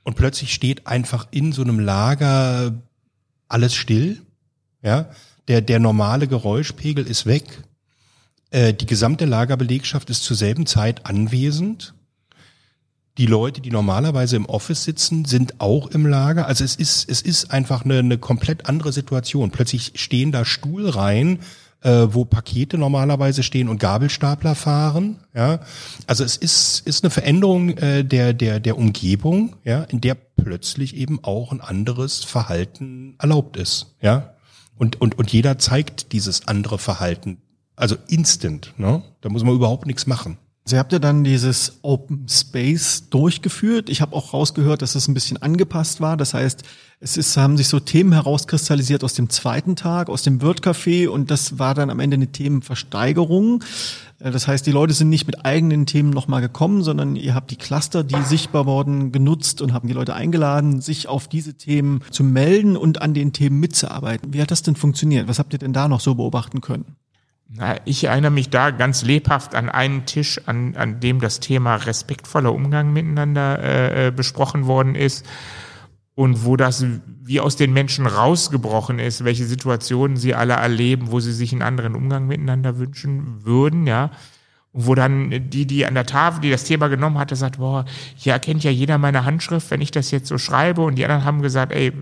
Und 0.04 0.16
plötzlich 0.16 0.52
steht 0.52 0.87
einfach 0.87 1.28
in 1.31 1.52
so 1.52 1.62
einem 1.62 1.78
Lager 1.78 2.75
alles 3.49 3.75
still, 3.75 4.20
ja. 4.82 5.08
Der, 5.49 5.60
der 5.60 5.81
normale 5.81 6.28
Geräuschpegel 6.28 7.06
ist 7.06 7.26
weg. 7.26 7.62
Äh, 8.50 8.75
die 8.75 8.87
gesamte 8.87 9.25
Lagerbelegschaft 9.25 10.10
ist 10.10 10.22
zur 10.22 10.37
selben 10.37 10.66
Zeit 10.66 11.06
anwesend 11.06 11.94
die 13.19 13.26
Leute, 13.26 13.61
die 13.61 13.70
normalerweise 13.70 14.37
im 14.37 14.47
Office 14.47 14.85
sitzen, 14.85 15.25
sind 15.25 15.61
auch 15.61 15.88
im 15.88 16.06
Lager. 16.06 16.47
Also 16.47 16.64
es 16.64 16.76
ist, 16.76 17.09
es 17.11 17.20
ist 17.20 17.50
einfach 17.50 17.85
eine, 17.85 17.99
eine 17.99 18.19
komplett 18.19 18.67
andere 18.67 18.93
Situation. 18.93 19.50
Plötzlich 19.50 19.93
stehen 19.97 20.32
da 20.32 20.44
Stuhlreihen, 20.44 21.41
äh, 21.82 22.06
wo 22.11 22.25
Pakete 22.25 22.79
normalerweise 22.79 23.43
stehen 23.43 23.69
und 23.69 23.81
Gabelstapler 23.81 24.55
fahren. 24.55 25.19
Ja, 25.35 25.61
also 26.06 26.25
es 26.25 26.37
ist, 26.37 26.87
ist 26.87 27.05
eine 27.05 27.11
Veränderung 27.11 27.70
äh, 27.70 28.05
der, 28.05 28.32
der, 28.32 28.61
der 28.61 28.79
Umgebung, 28.79 29.56
ja, 29.64 29.82
in 29.82 30.00
der 30.00 30.14
plötzlich 30.14 30.97
eben 30.97 31.23
auch 31.23 31.53
ein 31.53 31.61
anderes 31.61 32.25
Verhalten 32.25 33.17
erlaubt 33.19 33.56
ist. 33.56 33.94
Ja, 34.00 34.35
und, 34.76 35.00
und, 35.00 35.19
und 35.19 35.31
jeder 35.32 35.59
zeigt 35.59 36.12
dieses 36.12 36.49
andere 36.49 36.79
Verhalten. 36.79 37.38
Also 37.76 37.97
instant, 38.09 38.75
ne? 38.76 39.03
Da 39.20 39.29
muss 39.29 39.44
man 39.44 39.55
überhaupt 39.55 39.87
nichts 39.87 40.06
machen. 40.06 40.38
Sie 40.64 40.79
habt 40.79 40.93
ja 40.93 41.00
dann 41.00 41.25
dieses 41.25 41.81
Open 41.82 42.26
Space 42.29 43.09
durchgeführt. 43.11 43.91
Ich 43.91 44.00
habe 44.00 44.14
auch 44.14 44.32
rausgehört, 44.32 44.81
dass 44.81 44.94
es 44.94 45.09
ein 45.09 45.14
bisschen 45.14 45.43
angepasst 45.43 46.00
war. 46.00 46.17
Das 46.17 46.35
heißt, 46.35 46.62
es 47.00 47.17
ist, 47.17 47.37
haben 47.37 47.56
sich 47.56 47.67
so 47.67 47.81
Themen 47.81 48.12
herauskristallisiert 48.12 49.03
aus 49.03 49.14
dem 49.14 49.29
zweiten 49.29 49.75
Tag, 49.75 50.09
aus 50.09 50.23
dem 50.23 50.41
Wordcafé 50.41 51.09
und 51.09 51.32
das 51.32 51.59
war 51.59 51.75
dann 51.75 51.91
am 51.91 51.99
Ende 51.99 52.14
eine 52.14 52.29
Themenversteigerung. 52.29 53.64
Äh, 54.20 54.31
das 54.31 54.47
heißt, 54.47 54.64
die 54.64 54.70
Leute 54.70 54.94
sind 54.94 55.09
nicht 55.09 55.26
mit 55.26 55.44
eigenen 55.44 55.85
Themen 55.85 56.11
nochmal 56.11 56.41
gekommen, 56.41 56.85
sondern 56.85 57.17
ihr 57.17 57.35
habt 57.35 57.50
die 57.50 57.56
Cluster, 57.56 58.05
die 58.05 58.23
sichtbar 58.23 58.64
wurden, 58.67 59.11
genutzt 59.11 59.62
und 59.62 59.73
haben 59.73 59.88
die 59.88 59.94
Leute 59.94 60.14
eingeladen, 60.14 60.81
sich 60.81 61.09
auf 61.09 61.26
diese 61.26 61.55
Themen 61.55 62.03
zu 62.12 62.23
melden 62.23 62.76
und 62.76 63.03
an 63.03 63.14
den 63.14 63.32
Themen 63.32 63.59
mitzuarbeiten. 63.59 64.32
Wie 64.32 64.41
hat 64.41 64.53
das 64.53 64.62
denn 64.62 64.76
funktioniert? 64.76 65.26
Was 65.26 65.41
habt 65.41 65.53
ihr 65.53 65.59
denn 65.59 65.73
da 65.73 65.88
noch 65.88 66.00
so 66.00 66.14
beobachten 66.14 66.61
können? 66.61 66.97
Na, 67.54 67.76
ich 67.84 68.04
erinnere 68.04 68.31
mich 68.31 68.49
da 68.49 68.70
ganz 68.70 69.02
lebhaft 69.02 69.54
an 69.54 69.69
einen 69.69 70.06
Tisch, 70.06 70.40
an, 70.46 70.75
an 70.75 71.00
dem 71.00 71.20
das 71.20 71.38
Thema 71.38 71.76
respektvoller 71.76 72.52
Umgang 72.52 72.93
miteinander 72.94 73.58
äh, 73.58 74.06
äh, 74.06 74.10
besprochen 74.10 74.66
worden 74.66 74.94
ist 74.94 75.26
und 76.14 76.46
wo 76.46 76.56
das 76.56 76.84
wie 77.25 77.40
aus 77.40 77.56
den 77.56 77.72
Menschen 77.72 78.06
rausgebrochen 78.06 78.99
ist, 78.99 79.25
welche 79.25 79.44
Situationen 79.44 80.16
sie 80.16 80.34
alle 80.34 80.54
erleben, 80.54 81.10
wo 81.10 81.20
sie 81.20 81.32
sich 81.32 81.52
einen 81.52 81.62
anderen 81.62 81.94
Umgang 81.94 82.26
miteinander 82.26 82.78
wünschen 82.78 83.44
würden, 83.44 83.87
ja. 83.87 84.10
Und 84.72 84.87
wo 84.87 84.94
dann 84.94 85.50
die, 85.50 85.66
die 85.66 85.84
an 85.84 85.94
der 85.94 86.06
Tafel, 86.06 86.40
die 86.40 86.50
das 86.50 86.64
Thema 86.64 86.88
genommen 86.88 87.19
hatte, 87.19 87.37
sagt, 87.37 87.58
boah, 87.58 87.84
hier 88.16 88.32
erkennt 88.32 88.64
ja 88.64 88.70
jeder 88.70 88.96
meine 88.96 89.26
Handschrift, 89.26 89.70
wenn 89.70 89.82
ich 89.82 89.90
das 89.90 90.10
jetzt 90.10 90.28
so 90.28 90.38
schreibe. 90.38 90.81
Und 90.81 90.94
die 90.96 91.04
anderen 91.04 91.25
haben 91.25 91.43
gesagt, 91.43 91.72
ey, 91.72 91.93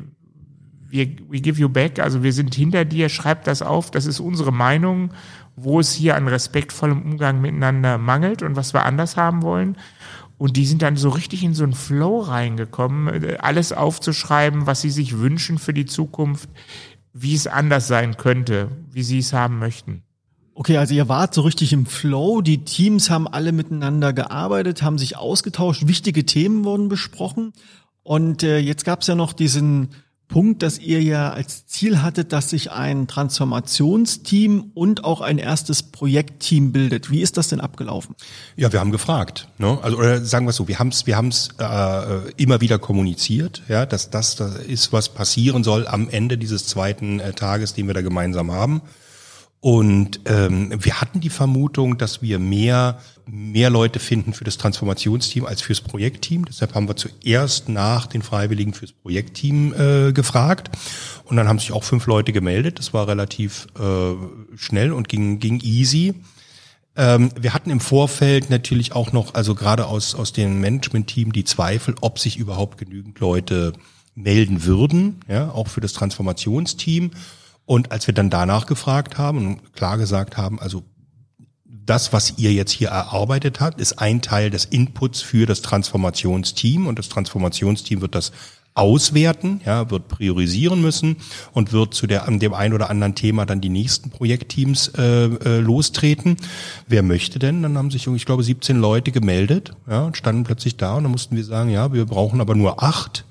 we 0.91 1.41
give 1.41 1.61
you 1.61 1.69
back, 1.69 1.99
also 1.99 2.23
wir 2.23 2.33
sind 2.33 2.55
hinter 2.55 2.85
dir, 2.85 3.09
schreib 3.09 3.45
das 3.45 3.63
auf, 3.63 3.91
das 3.91 4.07
ist 4.07 4.21
unsere 4.21 4.53
Meinung 4.53 5.13
wo 5.63 5.81
es 5.81 5.93
hier 5.93 6.17
an 6.17 6.29
respektvollem 6.29 7.03
Umgang 7.03 7.41
miteinander 7.41 7.99
mangelt 7.99 8.43
und 8.43 8.57
was 8.57 8.75
wir 8.75 8.85
anders 8.85 9.17
haben 9.17 9.43
wollen. 9.43 9.77
Und 10.39 10.57
die 10.57 10.65
sind 10.65 10.81
dann 10.81 10.97
so 10.97 11.11
richtig 11.11 11.45
in 11.45 11.53
so 11.53 11.65
einen 11.65 11.75
Flow 11.75 12.21
reingekommen, 12.21 13.25
äh, 13.25 13.37
alles 13.41 13.73
aufzuschreiben, 13.73 14.67
was 14.67 14.81
sie 14.81 14.91
sich 14.91 15.19
wünschen 15.19 15.59
für 15.59 15.75
die 15.75 15.85
Zukunft, 15.85 16.49
wie 17.13 17.35
es 17.35 17.47
anders 17.47 17.89
sein 17.89 18.17
könnte, 18.17 18.69
wie 18.91 19.03
sie 19.03 19.19
es 19.19 19.33
haben 19.33 19.59
möchten. 19.59 20.03
Okay, 20.55 20.77
also 20.77 20.95
ihr 20.95 21.09
wart 21.09 21.35
so 21.35 21.43
richtig 21.43 21.73
im 21.73 21.87
Flow, 21.87 22.41
die 22.41 22.65
Teams 22.65 23.11
haben 23.11 23.29
alle 23.29 23.53
miteinander 23.53 24.13
gearbeitet, 24.13 24.83
haben 24.83 24.99
sich 24.99 25.17
ausgetauscht, 25.17 25.87
wichtige 25.87 26.27
Themen 26.27 26.65
wurden 26.65 26.89
besprochen. 26.89 27.53
Und 28.03 28.43
äh, 28.43 28.59
jetzt 28.59 28.85
gab 28.85 29.03
es 29.03 29.07
ja 29.07 29.15
noch 29.15 29.33
diesen 29.33 29.91
Punkt, 30.31 30.63
dass 30.63 30.79
ihr 30.79 31.03
ja 31.03 31.31
als 31.31 31.67
Ziel 31.67 32.03
hattet, 32.03 32.33
dass 32.33 32.51
sich 32.51 32.71
ein 32.71 33.09
Transformationsteam 33.09 34.71
und 34.75 35.05
auch 35.05 35.21
ein 35.21 35.39
erstes 35.39 35.83
Projektteam 35.83 36.73
bildet. 36.73 37.11
Wie 37.11 37.21
ist 37.21 37.37
das 37.37 37.49
denn 37.49 37.61
abgelaufen? 37.61 38.15
Ja, 38.57 38.73
wir 38.73 38.79
haben 38.81 38.93
gefragt. 38.93 39.49
Ne? 39.59 39.79
Also 39.83 39.99
oder 39.99 40.25
sagen 40.25 40.47
wir 40.47 40.53
so, 40.53 40.69
wir 40.69 40.79
haben 40.79 40.89
es 40.89 41.07
wir 41.07 41.17
haben's, 41.17 41.49
äh, 41.59 42.31
immer 42.37 42.61
wieder 42.61 42.79
kommuniziert, 42.79 43.63
ja, 43.69 43.85
dass 43.87 44.11
das, 44.11 44.37
das 44.37 44.57
ist, 44.57 44.93
was 44.93 45.09
passieren 45.09 45.65
soll 45.65 45.87
am 45.89 46.09
Ende 46.09 46.39
dieses 46.39 46.67
zweiten 46.67 47.19
äh, 47.19 47.33
Tages, 47.33 47.75
den 47.75 47.89
wir 47.89 47.95
da 47.95 48.01
gemeinsam 48.01 48.53
haben. 48.53 48.83
Und 49.63 50.21
ähm, 50.25 50.73
wir 50.83 51.03
hatten 51.03 51.21
die 51.21 51.29
Vermutung, 51.29 51.99
dass 51.99 52.23
wir 52.23 52.39
mehr, 52.39 52.99
mehr 53.27 53.69
Leute 53.69 53.99
finden 53.99 54.33
für 54.33 54.45
das 54.45 54.57
Transformationsteam 54.57 55.45
als 55.45 55.61
fürs 55.61 55.83
Projektteam. 55.83 56.47
Deshalb 56.47 56.75
haben 56.75 56.89
wir 56.89 56.97
zuerst 56.97 57.69
nach 57.69 58.07
den 58.07 58.23
Freiwilligen 58.23 58.73
fürs 58.73 58.93
Projektteam 58.93 59.75
äh, 59.75 60.13
gefragt. 60.13 60.71
Und 61.25 61.37
dann 61.37 61.47
haben 61.47 61.59
sich 61.59 61.73
auch 61.73 61.85
fünf 61.85 62.07
Leute 62.07 62.33
gemeldet. 62.33 62.79
Das 62.79 62.95
war 62.95 63.07
relativ 63.07 63.67
äh, 63.79 64.15
schnell 64.57 64.93
und 64.93 65.11
ging, 65.11 65.41
ging 65.41 65.61
easy. 65.61 66.15
Ähm, 66.97 67.31
wir 67.39 67.53
hatten 67.53 67.69
im 67.69 67.81
Vorfeld 67.81 68.49
natürlich 68.49 68.93
auch 68.93 69.13
noch, 69.13 69.35
also 69.35 69.55
gerade 69.55 69.87
aus, 69.87 70.15
aus 70.15 70.33
dem 70.33 70.61
Management-Team, 70.61 71.33
die 71.33 71.45
Zweifel, 71.45 71.95
ob 72.01 72.19
sich 72.19 72.39
überhaupt 72.39 72.79
genügend 72.79 73.21
Leute 73.21 73.75
melden 74.15 74.65
würden, 74.65 75.21
ja, 75.29 75.51
auch 75.51 75.69
für 75.69 75.83
das 75.83 75.93
Transformationsteam. 75.93 77.11
Und 77.71 77.93
als 77.93 78.09
wir 78.09 78.15
dann 78.15 78.31
danach 78.31 78.67
gefragt 78.67 79.17
haben 79.17 79.47
und 79.47 79.75
klar 79.75 79.97
gesagt 79.97 80.37
haben, 80.37 80.59
also 80.59 80.83
das, 81.65 82.13
was 82.13 82.37
ihr 82.37 82.53
jetzt 82.53 82.73
hier 82.73 82.89
erarbeitet 82.89 83.61
habt, 83.61 83.81
ist 83.81 84.01
ein 84.01 84.23
Teil 84.23 84.51
des 84.51 84.65
Inputs 84.65 85.23
für 85.23 85.47
das 85.47 85.63
Transformationsteam 85.63 86.89
und 86.89 86.99
das 86.99 87.09
Transformationsteam 87.09 88.01
wird 88.01 88.17
das 88.17 88.33
auswerten, 88.75 89.61
ja, 89.65 89.89
wird 89.89 90.09
priorisieren 90.09 90.83
müssen 90.83 91.19
und 91.53 91.71
wird 91.71 91.95
zu 91.95 92.09
der, 92.09 92.27
an 92.27 92.41
dem 92.41 92.55
ein 92.55 92.73
oder 92.73 92.91
anderen 92.91 93.15
Thema 93.15 93.47
dann 93.47 93.61
die 93.61 93.69
nächsten 93.69 94.11
Projektteams 94.11 94.89
äh, 94.99 95.27
äh, 95.27 95.61
lostreten. 95.61 96.39
Wer 96.89 97.05
möchte 97.05 97.39
denn? 97.39 97.63
Dann 97.63 97.79
haben 97.79 97.93
sich, 97.93 98.05
ich 98.05 98.27
glaube, 98.27 98.43
17 98.43 98.81
Leute 98.81 99.13
gemeldet 99.13 99.77
ja, 99.89 100.03
und 100.07 100.17
standen 100.17 100.43
plötzlich 100.43 100.77
da 100.77 100.95
und 100.95 101.05
dann 101.05 101.13
mussten 101.13 101.37
wir 101.37 101.45
sagen, 101.45 101.71
ja, 101.71 101.93
wir 101.93 102.05
brauchen 102.05 102.41
aber 102.41 102.57
nur 102.57 102.83
acht. 102.83 103.25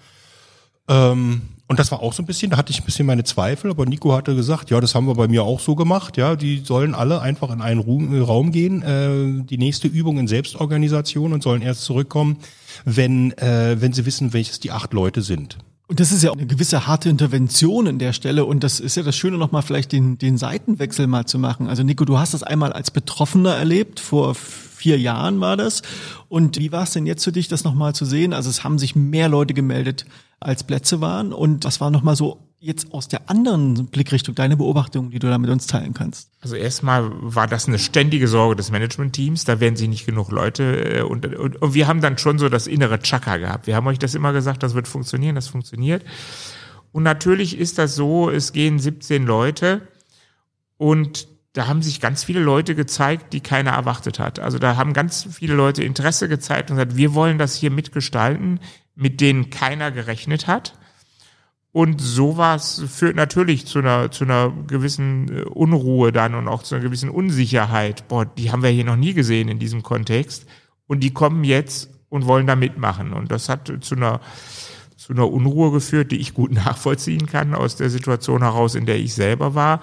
Ähm, 0.87 1.41
und 1.69 1.77
das 1.77 1.91
war 1.91 2.01
auch 2.01 2.13
so 2.13 2.23
ein 2.23 2.25
bisschen, 2.25 2.49
da 2.49 2.57
hatte 2.57 2.71
ich 2.71 2.81
ein 2.81 2.85
bisschen 2.85 3.05
meine 3.05 3.23
Zweifel, 3.23 3.69
aber 3.69 3.85
Nico 3.85 4.11
hatte 4.11 4.35
gesagt, 4.35 4.71
ja, 4.71 4.81
das 4.81 4.95
haben 4.95 5.05
wir 5.05 5.13
bei 5.13 5.27
mir 5.27 5.43
auch 5.43 5.59
so 5.59 5.75
gemacht, 5.75 6.17
ja, 6.17 6.35
die 6.35 6.63
sollen 6.65 6.95
alle 6.95 7.21
einfach 7.21 7.51
in 7.51 7.61
einen 7.61 7.79
Raum 7.79 8.51
gehen, 8.51 8.81
äh, 8.81 9.43
die 9.45 9.59
nächste 9.59 9.87
Übung 9.87 10.17
in 10.17 10.27
Selbstorganisation 10.27 11.31
und 11.31 11.43
sollen 11.43 11.61
erst 11.61 11.83
zurückkommen, 11.83 12.37
wenn, 12.85 13.37
äh, 13.37 13.79
wenn 13.79 13.93
sie 13.93 14.07
wissen, 14.07 14.33
welches 14.33 14.59
die 14.59 14.71
acht 14.71 14.93
Leute 14.93 15.21
sind. 15.21 15.59
Und 15.89 15.99
das 15.99 16.11
ist 16.11 16.21
ja 16.21 16.29
auch 16.29 16.37
eine 16.37 16.45
gewisse 16.45 16.85
harte 16.85 17.09
Intervention 17.09 17.87
in 17.87 17.97
der 17.97 18.13
Stelle. 18.13 18.45
Und 18.45 18.63
das 18.63 18.79
ist 18.79 18.95
ja 18.95 19.01
das 19.01 19.15
Schöne, 19.15 19.39
nochmal 19.39 19.63
vielleicht 19.63 19.91
den, 19.91 20.19
den 20.19 20.37
Seitenwechsel 20.37 21.07
mal 21.07 21.25
zu 21.25 21.39
machen. 21.39 21.67
Also 21.67 21.81
Nico, 21.81 22.05
du 22.05 22.19
hast 22.19 22.35
das 22.35 22.43
einmal 22.43 22.71
als 22.73 22.91
Betroffener 22.91 23.55
erlebt, 23.55 23.99
vor 23.99 24.35
vier 24.35 24.99
Jahren 24.99 25.41
war 25.41 25.57
das. 25.57 25.81
Und 26.27 26.59
wie 26.59 26.71
war 26.71 26.83
es 26.83 26.91
denn 26.91 27.07
jetzt 27.07 27.23
für 27.23 27.31
dich, 27.31 27.47
das 27.47 27.63
nochmal 27.63 27.95
zu 27.95 28.05
sehen? 28.05 28.33
Also 28.33 28.51
es 28.51 28.63
haben 28.63 28.77
sich 28.77 28.95
mehr 28.95 29.29
Leute 29.29 29.55
gemeldet 29.55 30.05
als 30.39 30.63
Plätze 30.63 31.01
waren. 31.01 31.33
Und 31.33 31.65
was 31.65 31.81
war 31.81 31.89
nochmal 31.89 32.15
so 32.15 32.37
jetzt 32.59 32.93
aus 32.93 33.07
der 33.07 33.29
anderen 33.29 33.87
Blickrichtung 33.87 34.35
deine 34.35 34.57
Beobachtung, 34.57 35.11
die 35.11 35.19
du 35.19 35.27
da 35.27 35.37
mit 35.37 35.49
uns 35.49 35.67
teilen 35.67 35.93
kannst? 35.93 36.29
Also 36.41 36.55
erstmal 36.55 37.09
war 37.21 37.47
das 37.47 37.67
eine 37.67 37.79
ständige 37.79 38.27
Sorge 38.27 38.55
des 38.55 38.71
Managementteams, 38.71 39.45
da 39.45 39.59
werden 39.59 39.75
sich 39.75 39.87
nicht 39.87 40.05
genug 40.05 40.31
Leute 40.31 40.97
äh, 40.97 41.01
und, 41.01 41.25
und, 41.25 41.61
und 41.61 41.73
wir 41.73 41.87
haben 41.87 42.01
dann 42.01 42.17
schon 42.17 42.37
so 42.37 42.49
das 42.49 42.67
innere 42.67 42.99
Chaka 42.99 43.37
gehabt. 43.37 43.67
Wir 43.67 43.75
haben 43.75 43.87
euch 43.87 43.99
das 43.99 44.15
immer 44.15 44.33
gesagt, 44.33 44.63
das 44.63 44.73
wird 44.73 44.87
funktionieren, 44.87 45.35
das 45.35 45.47
funktioniert. 45.47 46.03
Und 46.91 47.03
natürlich 47.03 47.57
ist 47.57 47.77
das 47.77 47.95
so, 47.95 48.29
es 48.29 48.51
gehen 48.51 48.79
17 48.79 49.25
Leute 49.25 49.87
und 50.77 51.27
da 51.53 51.67
haben 51.67 51.81
sich 51.81 51.99
ganz 51.99 52.23
viele 52.23 52.41
Leute 52.41 52.75
gezeigt, 52.75 53.33
die 53.33 53.41
keiner 53.41 53.71
erwartet 53.71 54.19
hat. 54.19 54.39
Also 54.39 54.59
da 54.59 54.75
haben 54.75 54.93
ganz 54.93 55.27
viele 55.31 55.55
Leute 55.55 55.83
Interesse 55.83 56.29
gezeigt 56.29 56.69
und 56.69 56.77
gesagt, 56.77 56.95
wir 56.97 57.13
wollen 57.13 57.37
das 57.37 57.55
hier 57.55 57.71
mitgestalten, 57.71 58.59
mit 58.95 59.19
denen 59.21 59.49
keiner 59.49 59.91
gerechnet 59.91 60.47
hat. 60.47 60.73
Und 61.79 62.01
sowas 62.01 62.83
führt 62.93 63.15
natürlich 63.15 63.65
zu 63.65 63.79
einer, 63.79 64.11
zu 64.11 64.25
einer 64.25 64.51
gewissen 64.67 65.29
äh, 65.29 65.41
Unruhe 65.43 66.11
dann 66.11 66.35
und 66.35 66.49
auch 66.49 66.61
zu 66.61 66.75
einer 66.75 66.83
gewissen 66.83 67.09
Unsicherheit. 67.09 68.05
Boah, 68.09 68.25
die 68.25 68.51
haben 68.51 68.63
wir 68.63 68.69
hier 68.69 68.83
noch 68.83 68.97
nie 68.97 69.13
gesehen 69.13 69.47
in 69.47 69.59
diesem 69.59 69.81
Kontext. 69.81 70.45
Und 70.87 70.99
die 71.05 71.13
kommen 71.13 71.45
jetzt 71.45 71.89
und 72.09 72.25
wollen 72.25 72.47
da 72.47 72.57
mitmachen. 72.57 73.13
Und 73.13 73.31
das 73.31 73.47
hat 73.47 73.71
zu 73.79 73.95
einer, 73.95 74.19
zu 74.97 75.13
einer 75.13 75.31
Unruhe 75.31 75.71
geführt, 75.71 76.11
die 76.11 76.17
ich 76.17 76.33
gut 76.33 76.51
nachvollziehen 76.65 77.27
kann 77.27 77.55
aus 77.55 77.77
der 77.77 77.89
Situation 77.89 78.41
heraus, 78.41 78.75
in 78.75 78.85
der 78.85 78.99
ich 78.99 79.13
selber 79.13 79.55
war 79.55 79.79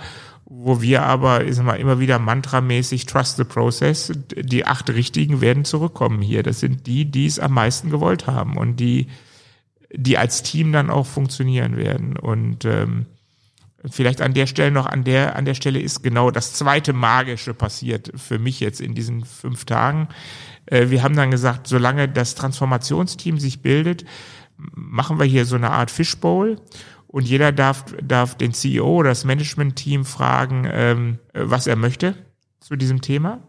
wo 0.49 0.81
wir 0.81 1.03
aber 1.03 1.45
ich 1.45 1.57
sag 1.57 1.81
immer 1.81 1.99
wieder 1.99 2.21
mantramäßig 2.21 3.07
Trust 3.07 3.37
the 3.37 3.43
Process, 3.43 4.13
die 4.37 4.65
acht 4.65 4.89
Richtigen 4.91 5.41
werden 5.41 5.65
zurückkommen 5.65 6.23
hier. 6.23 6.45
Das 6.45 6.61
sind 6.61 6.87
die, 6.87 7.05
die 7.05 7.27
es 7.27 7.41
am 7.41 7.55
meisten 7.55 7.91
gewollt 7.91 8.29
haben 8.29 8.57
und 8.57 8.79
die, 8.79 9.09
die 9.97 10.19
als 10.19 10.43
Team 10.43 10.73
dann 10.73 10.91
auch 10.91 11.07
funktionieren 11.07 11.77
werden. 11.77 12.17
Und 12.17 12.65
ähm, 12.65 13.07
vielleicht 13.91 14.21
an 14.21 14.35
der 14.35 14.47
Stelle 14.47 14.71
noch, 14.71 14.87
an 14.87 15.05
der, 15.05 15.37
an 15.37 15.45
der 15.45 15.55
Stelle 15.55 15.81
ist 15.81 16.03
genau 16.03 16.31
das 16.31 16.53
zweite 16.53 16.93
Magische 16.93 17.55
passiert 17.55 18.13
für 18.17 18.39
mich 18.39 18.61
jetzt 18.61 18.81
in 18.81 18.95
diesen 18.95 19.25
fünf 19.25 19.65
Tagen. 19.65 20.09
Äh, 20.67 20.91
wir 20.91 21.03
haben 21.03 21.17
dann 21.17 21.31
gesagt, 21.31 21.67
solange 21.67 22.09
das 22.09 22.35
Transformationsteam 22.35 23.39
sich 23.39 23.63
bildet, 23.63 24.05
machen 24.57 25.19
wir 25.19 25.27
hier 25.27 25.45
so 25.45 25.57
eine 25.57 25.71
Art 25.71 25.91
Fishbowl 25.91 26.57
und 27.07 27.27
jeder 27.27 27.53
darf, 27.53 27.85
darf 28.03 28.35
den 28.37 28.53
CEO 28.53 28.87
oder 28.87 29.11
das 29.11 29.25
Management-Team 29.25 30.05
fragen, 30.05 30.69
ähm, 30.71 31.19
was 31.33 31.67
er 31.67 31.77
möchte 31.77 32.15
zu 32.61 32.77
diesem 32.77 33.01
Thema. 33.01 33.41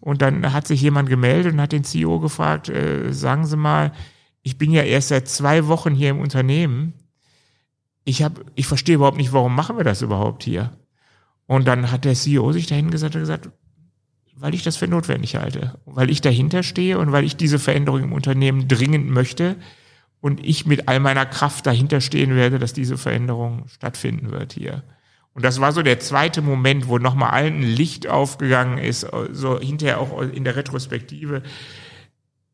Und 0.00 0.22
dann 0.22 0.52
hat 0.52 0.68
sich 0.68 0.80
jemand 0.82 1.08
gemeldet 1.08 1.54
und 1.54 1.60
hat 1.60 1.72
den 1.72 1.84
CEO 1.84 2.20
gefragt, 2.20 2.68
äh, 2.68 3.12
sagen 3.12 3.46
Sie 3.46 3.56
mal, 3.56 3.92
ich 4.46 4.58
bin 4.58 4.70
ja 4.70 4.84
erst 4.84 5.08
seit 5.08 5.26
zwei 5.26 5.66
Wochen 5.66 5.92
hier 5.92 6.10
im 6.10 6.20
Unternehmen. 6.20 6.92
Ich 8.04 8.22
habe, 8.22 8.44
ich 8.54 8.68
verstehe 8.68 8.94
überhaupt 8.94 9.16
nicht, 9.16 9.32
warum 9.32 9.52
machen 9.52 9.76
wir 9.76 9.82
das 9.82 10.02
überhaupt 10.02 10.44
hier? 10.44 10.70
Und 11.46 11.66
dann 11.66 11.90
hat 11.90 12.04
der 12.04 12.14
CEO 12.14 12.52
sich 12.52 12.68
dahin 12.68 12.92
gesagt, 12.92 13.14
gesagt, 13.14 13.50
weil 14.36 14.54
ich 14.54 14.62
das 14.62 14.76
für 14.76 14.86
notwendig 14.86 15.34
halte, 15.34 15.80
weil 15.84 16.10
ich 16.10 16.20
dahinter 16.20 16.62
stehe 16.62 17.00
und 17.00 17.10
weil 17.10 17.24
ich 17.24 17.34
diese 17.34 17.58
Veränderung 17.58 18.04
im 18.04 18.12
Unternehmen 18.12 18.68
dringend 18.68 19.10
möchte 19.10 19.56
und 20.20 20.38
ich 20.46 20.64
mit 20.64 20.86
all 20.86 21.00
meiner 21.00 21.26
Kraft 21.26 21.66
dahinter 21.66 22.00
stehen 22.00 22.36
werde, 22.36 22.60
dass 22.60 22.72
diese 22.72 22.96
Veränderung 22.96 23.66
stattfinden 23.66 24.30
wird 24.30 24.52
hier. 24.52 24.84
Und 25.34 25.44
das 25.44 25.60
war 25.60 25.72
so 25.72 25.82
der 25.82 25.98
zweite 25.98 26.40
Moment, 26.40 26.86
wo 26.86 26.98
nochmal 26.98 27.30
allen 27.30 27.62
Licht 27.62 28.06
aufgegangen 28.06 28.78
ist, 28.78 29.08
so 29.32 29.58
hinterher 29.58 29.98
auch 29.98 30.22
in 30.22 30.44
der 30.44 30.54
Retrospektive. 30.54 31.42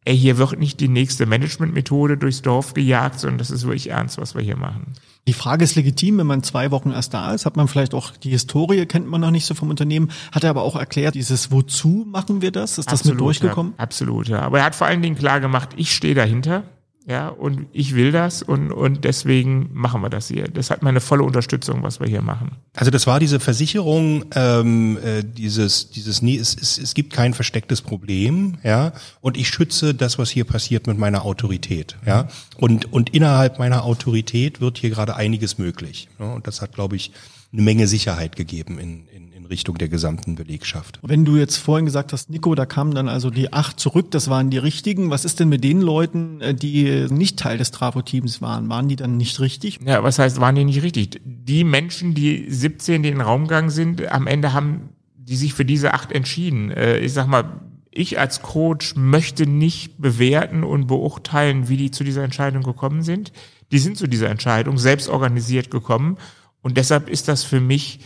Ey, 0.04 0.18
hier 0.18 0.36
wird 0.36 0.58
nicht 0.58 0.80
die 0.80 0.88
nächste 0.88 1.26
Managementmethode 1.26 2.16
durchs 2.16 2.42
Dorf 2.42 2.74
gejagt, 2.74 3.20
sondern 3.20 3.38
das 3.38 3.52
ist 3.52 3.62
wirklich 3.62 3.90
ernst, 3.90 4.18
was 4.18 4.34
wir 4.34 4.42
hier 4.42 4.56
machen. 4.56 4.94
Die 5.28 5.32
Frage 5.32 5.62
ist 5.62 5.76
legitim, 5.76 6.18
wenn 6.18 6.26
man 6.26 6.42
zwei 6.42 6.72
Wochen 6.72 6.90
erst 6.90 7.14
da 7.14 7.32
ist, 7.32 7.46
hat 7.46 7.56
man 7.56 7.68
vielleicht 7.68 7.94
auch 7.94 8.10
die 8.16 8.30
Historie, 8.30 8.84
kennt 8.86 9.06
man 9.06 9.20
noch 9.20 9.30
nicht 9.30 9.46
so 9.46 9.54
vom 9.54 9.70
Unternehmen, 9.70 10.10
hat 10.32 10.42
er 10.42 10.50
aber 10.50 10.62
auch 10.62 10.74
erklärt, 10.74 11.14
dieses 11.14 11.52
Wozu 11.52 12.04
machen 12.10 12.42
wir 12.42 12.50
das? 12.50 12.78
Ist 12.78 12.90
das 12.90 13.04
mit 13.04 13.20
durchgekommen? 13.20 13.74
Ja, 13.78 13.84
absolut, 13.84 14.26
ja. 14.26 14.40
Aber 14.40 14.58
er 14.58 14.64
hat 14.64 14.74
vor 14.74 14.88
allen 14.88 15.02
Dingen 15.02 15.16
klar 15.16 15.38
gemacht, 15.38 15.68
ich 15.76 15.94
stehe 15.94 16.16
dahinter. 16.16 16.64
Ja, 17.06 17.28
und 17.28 17.66
ich 17.72 17.94
will 17.94 18.12
das 18.12 18.42
und, 18.42 18.70
und 18.70 19.04
deswegen 19.04 19.70
machen 19.72 20.02
wir 20.02 20.08
das 20.08 20.28
hier. 20.28 20.46
Das 20.48 20.70
hat 20.70 20.82
meine 20.82 21.00
volle 21.00 21.24
Unterstützung, 21.24 21.82
was 21.82 21.98
wir 21.98 22.06
hier 22.06 22.22
machen. 22.22 22.52
Also 22.74 22.90
das 22.90 23.06
war 23.06 23.18
diese 23.18 23.40
Versicherung, 23.40 24.26
ähm, 24.34 24.98
äh, 24.98 25.24
dieses, 25.24 25.90
dieses, 25.90 26.22
nee, 26.22 26.36
es, 26.36 26.54
es, 26.54 26.78
es 26.78 26.94
gibt 26.94 27.12
kein 27.12 27.34
verstecktes 27.34 27.82
Problem, 27.82 28.58
ja, 28.62 28.92
und 29.20 29.36
ich 29.36 29.48
schütze 29.48 29.94
das, 29.94 30.18
was 30.18 30.30
hier 30.30 30.44
passiert, 30.44 30.86
mit 30.86 30.98
meiner 30.98 31.24
Autorität, 31.24 31.96
ja. 32.06 32.28
Und, 32.56 32.92
und 32.92 33.10
innerhalb 33.10 33.58
meiner 33.58 33.84
Autorität 33.84 34.60
wird 34.60 34.78
hier 34.78 34.90
gerade 34.90 35.16
einiges 35.16 35.58
möglich. 35.58 36.08
Ja? 36.18 36.32
Und 36.32 36.46
das 36.46 36.62
hat, 36.62 36.72
glaube 36.72 36.96
ich, 36.96 37.10
eine 37.52 37.62
Menge 37.62 37.86
Sicherheit 37.86 38.36
gegeben 38.36 38.78
in, 38.78 39.06
in, 39.08 39.31
Richtung 39.46 39.78
der 39.78 39.88
gesamten 39.88 40.34
Belegschaft. 40.34 40.98
Wenn 41.02 41.24
du 41.24 41.36
jetzt 41.36 41.56
vorhin 41.56 41.86
gesagt 41.86 42.12
hast, 42.12 42.30
Nico, 42.30 42.54
da 42.54 42.66
kamen 42.66 42.94
dann 42.94 43.08
also 43.08 43.30
die 43.30 43.52
acht 43.52 43.78
zurück, 43.78 44.10
das 44.10 44.28
waren 44.28 44.50
die 44.50 44.58
richtigen. 44.58 45.10
Was 45.10 45.24
ist 45.24 45.40
denn 45.40 45.48
mit 45.48 45.64
den 45.64 45.80
Leuten, 45.80 46.40
äh, 46.40 46.54
die 46.54 47.06
nicht 47.10 47.38
Teil 47.38 47.58
des 47.58 47.70
Trafo-Teams 47.70 48.42
waren? 48.42 48.68
Waren 48.68 48.88
die 48.88 48.96
dann 48.96 49.16
nicht 49.16 49.40
richtig? 49.40 49.80
Ja, 49.84 50.02
was 50.02 50.18
heißt, 50.18 50.40
waren 50.40 50.54
die 50.54 50.64
nicht 50.64 50.82
richtig? 50.82 51.20
Die 51.24 51.64
Menschen, 51.64 52.14
die 52.14 52.46
17, 52.48 53.02
die 53.02 53.08
in 53.08 53.16
den 53.16 53.20
Raum 53.22 53.42
gegangen 53.42 53.70
sind, 53.70 54.10
am 54.10 54.26
Ende 54.26 54.52
haben 54.52 54.90
die 55.24 55.36
sich 55.36 55.54
für 55.54 55.64
diese 55.64 55.94
acht 55.94 56.12
entschieden. 56.12 56.70
Äh, 56.70 56.98
ich 56.98 57.12
sag 57.12 57.26
mal, 57.26 57.60
ich 57.90 58.18
als 58.18 58.42
Coach 58.42 58.94
möchte 58.96 59.46
nicht 59.46 60.00
bewerten 60.00 60.64
und 60.64 60.86
beurteilen, 60.86 61.68
wie 61.68 61.76
die 61.76 61.90
zu 61.90 62.04
dieser 62.04 62.24
Entscheidung 62.24 62.62
gekommen 62.62 63.02
sind. 63.02 63.32
Die 63.70 63.78
sind 63.78 63.98
zu 63.98 64.06
dieser 64.06 64.30
Entscheidung 64.30 64.78
selbst 64.78 65.08
organisiert 65.08 65.70
gekommen. 65.70 66.16
Und 66.62 66.76
deshalb 66.76 67.08
ist 67.08 67.28
das 67.28 67.44
für 67.44 67.60
mich 67.60 68.00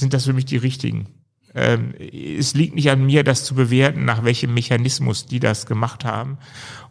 sind 0.00 0.14
das 0.14 0.24
für 0.24 0.32
mich 0.32 0.46
die 0.46 0.56
richtigen. 0.56 1.06
Ähm, 1.54 1.94
es 1.98 2.54
liegt 2.54 2.74
nicht 2.74 2.90
an 2.90 3.04
mir, 3.04 3.24
das 3.24 3.44
zu 3.44 3.54
bewerten, 3.54 4.04
nach 4.04 4.24
welchem 4.24 4.54
Mechanismus 4.54 5.26
die 5.26 5.40
das 5.40 5.66
gemacht 5.66 6.04
haben. 6.04 6.38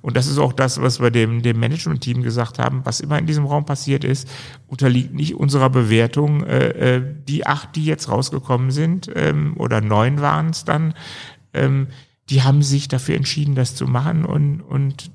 Und 0.01 0.17
das 0.17 0.27
ist 0.27 0.37
auch 0.37 0.53
das, 0.53 0.81
was 0.81 0.99
wir 0.99 1.11
dem, 1.11 1.41
dem 1.41 1.59
Management-Team 1.59 2.23
gesagt 2.23 2.59
haben. 2.59 2.81
Was 2.85 2.99
immer 2.99 3.17
in 3.17 3.25
diesem 3.25 3.45
Raum 3.45 3.65
passiert 3.65 4.03
ist, 4.03 4.29
unterliegt 4.67 5.13
nicht 5.13 5.35
unserer 5.35 5.69
Bewertung. 5.69 6.43
Äh, 6.43 6.95
äh, 6.97 7.03
die 7.27 7.45
acht, 7.45 7.75
die 7.75 7.85
jetzt 7.85 8.09
rausgekommen 8.09 8.71
sind, 8.71 9.09
ähm, 9.15 9.55
oder 9.57 9.81
neun 9.81 10.21
waren 10.21 10.49
es 10.49 10.65
dann, 10.65 10.93
ähm, 11.53 11.87
die 12.29 12.43
haben 12.43 12.61
sich 12.61 12.87
dafür 12.87 13.15
entschieden, 13.15 13.55
das 13.55 13.75
zu 13.75 13.87
machen. 13.87 14.25
Und, 14.25 14.61
und 14.61 15.11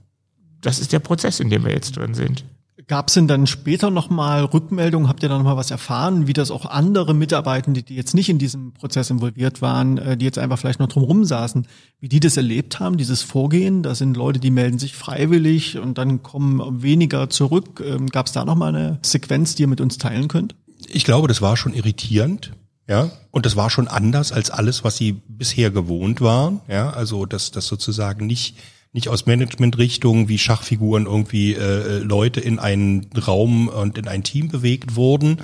das 0.61 0.79
ist 0.79 0.93
der 0.93 1.01
Prozess, 1.01 1.41
in 1.41 1.51
dem 1.51 1.65
wir 1.65 1.73
jetzt 1.73 1.97
drin 1.97 2.15
sind. 2.15 2.45
Gab 2.87 3.09
es 3.09 3.15
denn 3.15 3.29
dann 3.29 3.47
später 3.47 3.91
nochmal 3.91 4.45
Rückmeldungen? 4.45 5.09
Habt 5.09 5.23
ihr 5.23 5.29
da 5.29 5.39
nochmal 5.39 5.57
was 5.57 5.71
erfahren, 5.71 6.27
wie 6.27 6.35
das 6.35 6.51
auch 6.51 6.67
andere 6.67 7.15
Mitarbeitende, 7.15 7.83
die 7.83 7.95
jetzt 7.95 8.15
nicht 8.15 8.29
in 8.29 8.39
diesem 8.39 8.73
Prozess 8.75 9.09
involviert 9.09 9.63
waren, 9.63 9.97
äh, 9.97 10.17
die 10.17 10.27
jetzt 10.27 10.39
einfach 10.39 10.59
vielleicht 10.59 10.81
noch 10.81 10.89
drumherum 10.89 11.25
saßen, 11.25 11.67
wie 12.01 12.09
die 12.09 12.21
das 12.21 12.37
erlebt 12.37 12.81
haben, 12.81 12.99
dieses 12.99 13.23
Vorgehen? 13.23 13.83
Da 13.83 13.95
sind 13.95 14.17
Leute, 14.17 14.39
die 14.39 14.51
melden 14.51 14.79
sich 14.79 14.95
freiwillig 14.95 15.79
und 15.79 15.97
dann 15.97 16.23
kommen 16.23 16.83
weniger 16.83 17.31
zurück. 17.31 17.83
Ähm, 17.85 18.09
Gab 18.09 18.27
es 18.27 18.33
da 18.33 18.45
nochmal 18.45 18.75
eine 18.75 18.99
Sequenz, 19.03 19.55
die 19.55 19.63
ihr 19.63 19.69
mit 19.69 19.81
uns 19.81 19.97
teilen 19.97 20.29
könnt? 20.29 20.55
Ich 20.89 21.05
glaube, 21.05 21.29
das 21.29 21.41
war 21.41 21.57
schon 21.57 21.73
irritierend. 21.73 22.53
Ja, 22.87 23.11
und 23.31 23.47
das 23.47 23.57
war 23.57 23.71
schon 23.71 23.89
anders 23.89 24.31
als 24.31 24.51
alles, 24.51 24.85
was 24.85 24.99
sie 24.99 25.13
bisher 25.27 25.71
gewohnt 25.71 26.21
waren. 26.21 26.61
Ja, 26.69 26.91
also 26.91 27.25
dass 27.25 27.51
das 27.51 27.67
sozusagen 27.67 28.27
nicht 28.27 28.59
nicht 28.95 29.09
aus 29.09 29.27
Managementrichtungen 29.27 30.29
wie 30.29 30.39
Schachfiguren 30.39 31.07
irgendwie 31.07 31.55
äh, 31.55 31.99
Leute 31.99 32.41
in 32.41 32.61
einen 32.61 33.07
Raum 33.27 33.69
und 33.69 33.99
in 33.99 34.07
ein 34.07 34.23
Team 34.23 34.49
bewegt 34.49 34.95
wurden. 34.95 35.39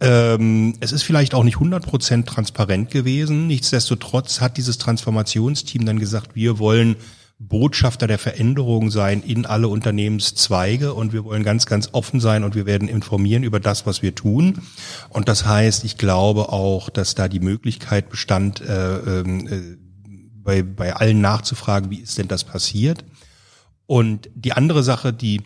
Ähm, 0.00 0.74
es 0.80 0.92
ist 0.92 1.02
vielleicht 1.02 1.34
auch 1.34 1.42
nicht 1.42 1.56
100% 1.56 2.26
transparent 2.26 2.90
gewesen. 2.90 3.46
Nichtsdestotrotz 3.46 4.42
hat 4.42 4.58
dieses 4.58 4.76
Transformationsteam 4.76 5.86
dann 5.86 5.98
gesagt, 5.98 6.36
wir 6.36 6.58
wollen 6.58 6.96
Botschafter 7.40 8.06
der 8.06 8.18
Veränderung 8.18 8.90
sein 8.90 9.22
in 9.22 9.46
alle 9.46 9.68
Unternehmenszweige 9.68 10.92
und 10.92 11.14
wir 11.14 11.24
wollen 11.24 11.42
ganz, 11.42 11.64
ganz 11.64 11.88
offen 11.92 12.20
sein 12.20 12.44
und 12.44 12.54
wir 12.54 12.66
werden 12.66 12.86
informieren 12.86 13.44
über 13.44 13.60
das, 13.60 13.86
was 13.86 14.02
wir 14.02 14.14
tun. 14.14 14.58
Und 15.08 15.26
das 15.26 15.46
heißt, 15.46 15.84
ich 15.84 15.96
glaube 15.96 16.50
auch, 16.50 16.90
dass 16.90 17.14
da 17.14 17.28
die 17.28 17.40
Möglichkeit 17.40 18.10
bestand, 18.10 18.60
äh, 18.60 18.98
ähm, 18.98 19.48
äh, 19.48 19.76
bei, 20.50 20.62
bei 20.62 20.96
allen 20.96 21.20
nachzufragen, 21.20 21.90
wie 21.90 22.00
ist 22.00 22.18
denn 22.18 22.28
das 22.28 22.44
passiert? 22.44 23.04
Und 23.86 24.28
die 24.34 24.52
andere 24.52 24.82
Sache, 24.82 25.12
die, 25.12 25.42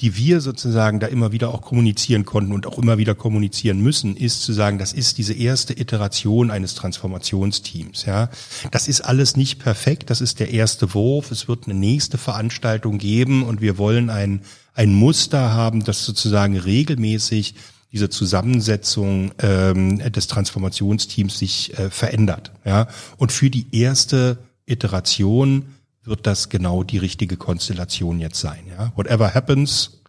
die 0.00 0.16
wir 0.16 0.40
sozusagen 0.40 1.00
da 1.00 1.06
immer 1.06 1.32
wieder 1.32 1.52
auch 1.52 1.62
kommunizieren 1.62 2.24
konnten 2.24 2.52
und 2.52 2.66
auch 2.66 2.78
immer 2.78 2.98
wieder 2.98 3.14
kommunizieren 3.14 3.80
müssen, 3.80 4.16
ist 4.16 4.42
zu 4.42 4.52
sagen, 4.52 4.78
das 4.78 4.92
ist 4.92 5.18
diese 5.18 5.34
erste 5.34 5.78
Iteration 5.78 6.50
eines 6.50 6.74
Transformationsteams. 6.74 8.04
Ja, 8.04 8.30
das 8.70 8.88
ist 8.88 9.00
alles 9.00 9.36
nicht 9.36 9.58
perfekt. 9.58 10.10
Das 10.10 10.20
ist 10.20 10.40
der 10.40 10.50
erste 10.50 10.94
Wurf. 10.94 11.30
Es 11.30 11.48
wird 11.48 11.66
eine 11.66 11.74
nächste 11.74 12.18
Veranstaltung 12.18 12.98
geben 12.98 13.42
und 13.44 13.60
wir 13.60 13.78
wollen 13.78 14.10
ein 14.10 14.42
ein 14.78 14.94
Muster 14.94 15.52
haben, 15.52 15.82
das 15.82 16.04
sozusagen 16.04 16.56
regelmäßig 16.56 17.56
diese 17.90 18.10
Zusammensetzung 18.10 19.32
ähm, 19.40 19.98
des 20.12 20.28
Transformationsteams 20.28 21.36
sich 21.36 21.76
äh, 21.76 21.90
verändert. 21.90 22.52
Ja? 22.64 22.86
Und 23.16 23.32
für 23.32 23.50
die 23.50 23.66
erste 23.72 24.38
Iteration 24.70 25.74
wird 26.04 26.26
das 26.26 26.48
genau 26.48 26.82
die 26.82 26.98
richtige 26.98 27.36
Konstellation 27.36 28.18
jetzt 28.18 28.40
sein. 28.40 28.64
Ja? 28.68 28.92
Whatever 28.96 29.34
happens, 29.34 30.00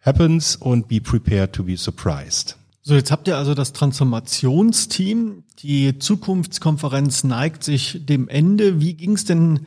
happens 0.00 0.56
und 0.56 0.88
be 0.88 1.00
prepared 1.00 1.52
to 1.52 1.64
be 1.64 1.76
surprised. 1.76 2.56
So, 2.82 2.94
jetzt 2.94 3.10
habt 3.10 3.28
ihr 3.28 3.36
also 3.36 3.54
das 3.54 3.72
Transformationsteam. 3.72 5.44
Die 5.58 5.98
Zukunftskonferenz 5.98 7.24
neigt 7.24 7.62
sich 7.62 8.04
dem 8.06 8.28
Ende. 8.28 8.80
Wie 8.80 8.94
ging 8.94 9.12
es 9.12 9.24
denn 9.24 9.66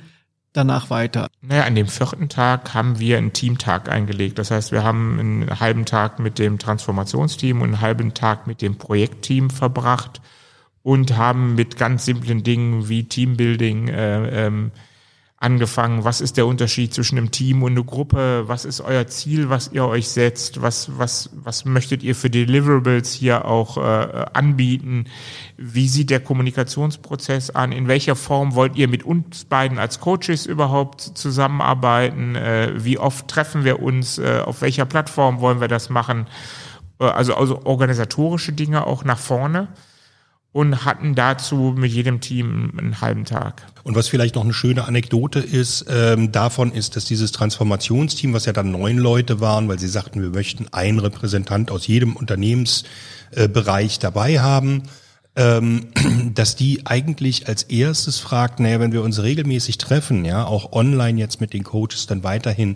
danach 0.53 0.89
weiter? 0.89 1.27
Naja, 1.41 1.65
an 1.65 1.75
dem 1.75 1.87
vierten 1.87 2.29
Tag 2.29 2.73
haben 2.73 2.99
wir 2.99 3.17
einen 3.17 3.33
Teamtag 3.33 3.89
eingelegt. 3.89 4.39
Das 4.39 4.51
heißt, 4.51 4.71
wir 4.71 4.83
haben 4.83 5.19
einen 5.19 5.59
halben 5.59 5.85
Tag 5.85 6.19
mit 6.19 6.39
dem 6.39 6.57
Transformationsteam 6.57 7.61
und 7.61 7.67
einen 7.67 7.81
halben 7.81 8.13
Tag 8.13 8.47
mit 8.47 8.61
dem 8.61 8.77
Projektteam 8.77 9.49
verbracht 9.49 10.21
und 10.83 11.17
haben 11.17 11.55
mit 11.55 11.77
ganz 11.77 12.05
simplen 12.05 12.43
Dingen 12.43 12.89
wie 12.89 13.03
Teambuilding 13.03 13.87
äh, 13.87 14.45
ähm, 14.45 14.71
angefangen, 15.41 16.03
was 16.03 16.21
ist 16.21 16.37
der 16.37 16.45
Unterschied 16.45 16.93
zwischen 16.93 17.17
einem 17.17 17.31
Team 17.31 17.63
und 17.63 17.71
einer 17.71 17.83
Gruppe, 17.83 18.43
was 18.45 18.63
ist 18.63 18.79
euer 18.79 19.07
Ziel, 19.07 19.49
was 19.49 19.71
ihr 19.73 19.85
euch 19.85 20.07
setzt, 20.07 20.61
was, 20.61 20.99
was, 20.99 21.31
was 21.33 21.65
möchtet 21.65 22.03
ihr 22.03 22.13
für 22.13 22.29
Deliverables 22.29 23.11
hier 23.11 23.45
auch 23.45 23.77
äh, 23.77 24.25
anbieten, 24.33 25.05
wie 25.57 25.87
sieht 25.87 26.11
der 26.11 26.19
Kommunikationsprozess 26.19 27.49
an, 27.49 27.71
in 27.71 27.87
welcher 27.87 28.15
Form 28.15 28.53
wollt 28.53 28.75
ihr 28.75 28.87
mit 28.87 29.03
uns 29.03 29.45
beiden 29.45 29.79
als 29.79 29.99
Coaches 29.99 30.45
überhaupt 30.45 31.01
zusammenarbeiten, 31.01 32.35
äh, 32.35 32.73
wie 32.75 32.99
oft 32.99 33.27
treffen 33.27 33.63
wir 33.63 33.81
uns, 33.81 34.19
äh, 34.19 34.43
auf 34.45 34.61
welcher 34.61 34.85
Plattform 34.85 35.41
wollen 35.41 35.59
wir 35.59 35.67
das 35.67 35.89
machen, 35.89 36.27
äh, 36.99 37.05
also, 37.05 37.33
also 37.33 37.61
organisatorische 37.65 38.53
Dinge 38.53 38.85
auch 38.85 39.03
nach 39.03 39.19
vorne 39.19 39.69
und 40.53 40.83
hatten 40.83 41.15
dazu 41.15 41.73
mit 41.77 41.91
jedem 41.91 42.19
Team 42.19 42.73
einen 42.77 42.99
halben 42.99 43.23
Tag. 43.25 43.65
Und 43.83 43.95
was 43.95 44.09
vielleicht 44.09 44.35
noch 44.35 44.43
eine 44.43 44.53
schöne 44.53 44.85
Anekdote 44.85 45.39
ist, 45.39 45.85
ähm, 45.89 46.31
davon 46.31 46.71
ist, 46.73 46.95
dass 46.95 47.05
dieses 47.05 47.31
Transformationsteam, 47.31 48.33
was 48.33 48.45
ja 48.45 48.53
dann 48.53 48.71
neun 48.71 48.97
Leute 48.97 49.39
waren, 49.39 49.69
weil 49.69 49.79
sie 49.79 49.87
sagten, 49.87 50.21
wir 50.21 50.29
möchten 50.29 50.67
einen 50.71 50.99
Repräsentant 50.99 51.71
aus 51.71 51.87
jedem 51.87 52.15
Unternehmensbereich 52.15 53.95
äh, 53.95 53.99
dabei 54.01 54.39
haben, 54.41 54.83
ähm, 55.37 55.87
dass 56.35 56.57
die 56.57 56.85
eigentlich 56.85 57.47
als 57.47 57.63
erstes 57.63 58.19
fragt, 58.19 58.59
naja, 58.59 58.81
wenn 58.81 58.91
wir 58.91 59.03
uns 59.03 59.21
regelmäßig 59.21 59.77
treffen, 59.77 60.25
ja, 60.25 60.43
auch 60.43 60.73
online 60.73 61.17
jetzt 61.17 61.39
mit 61.39 61.53
den 61.53 61.63
Coaches 61.63 62.07
dann 62.07 62.23
weiterhin, 62.23 62.75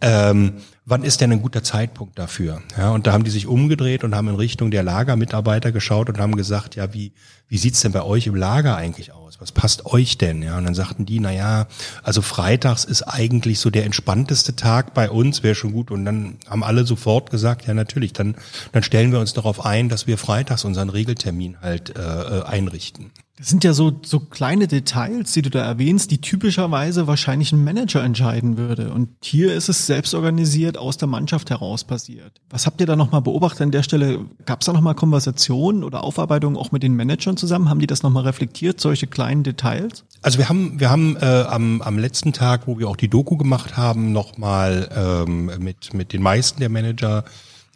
ähm, 0.00 0.54
wann 0.88 1.02
ist 1.04 1.20
denn 1.20 1.30
ein 1.30 1.42
guter 1.42 1.62
Zeitpunkt 1.62 2.18
dafür? 2.18 2.62
Ja, 2.76 2.90
und 2.90 3.06
da 3.06 3.12
haben 3.12 3.24
die 3.24 3.30
sich 3.30 3.46
umgedreht 3.46 4.04
und 4.04 4.14
haben 4.14 4.28
in 4.28 4.36
Richtung 4.36 4.70
der 4.70 4.82
Lagermitarbeiter 4.82 5.70
geschaut 5.70 6.08
und 6.08 6.18
haben 6.18 6.34
gesagt, 6.34 6.76
ja, 6.76 6.94
wie, 6.94 7.12
wie 7.48 7.58
sieht's 7.58 7.82
denn 7.82 7.92
bei 7.92 8.02
euch 8.02 8.26
im 8.26 8.34
Lager 8.34 8.76
eigentlich 8.76 9.12
aus? 9.12 9.38
Was 9.40 9.52
passt 9.52 9.86
euch 9.86 10.18
denn? 10.18 10.42
Ja, 10.42 10.56
und 10.56 10.64
dann 10.64 10.74
sagten 10.74 11.04
die, 11.06 11.20
na 11.20 11.30
ja, 11.30 11.66
also 12.02 12.22
freitags 12.22 12.84
ist 12.84 13.02
eigentlich 13.02 13.60
so 13.60 13.70
der 13.70 13.84
entspannteste 13.84 14.56
Tag 14.56 14.94
bei 14.94 15.10
uns, 15.10 15.42
wäre 15.42 15.54
schon 15.54 15.72
gut. 15.72 15.90
Und 15.90 16.04
dann 16.04 16.38
haben 16.48 16.64
alle 16.64 16.84
sofort 16.84 17.30
gesagt, 17.30 17.66
ja, 17.66 17.74
natürlich, 17.74 18.14
dann, 18.14 18.34
dann 18.72 18.82
stellen 18.82 19.12
wir 19.12 19.20
uns 19.20 19.34
darauf 19.34 19.64
ein, 19.64 19.88
dass 19.88 20.06
wir 20.06 20.18
freitags 20.18 20.64
unseren 20.64 20.88
Regeltermin 20.88 21.60
halt 21.60 21.96
äh, 21.96 22.02
äh 22.02 22.42
einrichten. 22.44 23.10
Das 23.38 23.48
sind 23.48 23.62
ja 23.62 23.72
so, 23.72 23.92
so 24.04 24.18
kleine 24.18 24.66
Details, 24.66 25.30
die 25.32 25.42
du 25.42 25.50
da 25.50 25.60
erwähnst, 25.60 26.10
die 26.10 26.18
typischerweise 26.18 27.06
wahrscheinlich 27.06 27.52
ein 27.52 27.62
Manager 27.62 28.02
entscheiden 28.02 28.56
würde. 28.56 28.92
Und 28.92 29.10
hier 29.22 29.54
ist 29.54 29.68
es 29.68 29.86
selbst 29.86 30.12
organisiert 30.12 30.76
aus 30.76 30.96
der 30.96 31.06
Mannschaft 31.06 31.50
heraus 31.50 31.84
passiert. 31.84 32.40
Was 32.50 32.66
habt 32.66 32.80
ihr 32.80 32.86
da 32.86 32.96
nochmal 32.96 33.22
beobachtet 33.22 33.62
an 33.62 33.70
der 33.70 33.84
Stelle? 33.84 34.26
Gab 34.44 34.62
es 34.62 34.66
da 34.66 34.72
nochmal 34.72 34.96
Konversationen 34.96 35.84
oder 35.84 36.02
Aufarbeitungen 36.02 36.58
auch 36.58 36.72
mit 36.72 36.82
den 36.82 36.94
Managern 36.94 37.36
zusammen? 37.36 37.68
Haben 37.68 37.78
die 37.78 37.86
das 37.86 38.02
nochmal 38.02 38.24
reflektiert, 38.24 38.80
solche 38.80 39.06
kleinen 39.06 39.44
Details? 39.44 40.04
Also 40.20 40.38
wir 40.38 40.48
haben, 40.48 40.80
wir 40.80 40.90
haben 40.90 41.16
äh, 41.16 41.44
am, 41.48 41.80
am 41.80 41.96
letzten 41.96 42.32
Tag, 42.32 42.66
wo 42.66 42.80
wir 42.80 42.88
auch 42.88 42.96
die 42.96 43.08
Doku 43.08 43.36
gemacht 43.36 43.76
haben, 43.76 44.10
nochmal 44.10 44.88
ähm, 44.96 45.52
mit, 45.60 45.94
mit 45.94 46.12
den 46.12 46.22
meisten 46.22 46.58
der 46.58 46.70
Manager 46.70 47.24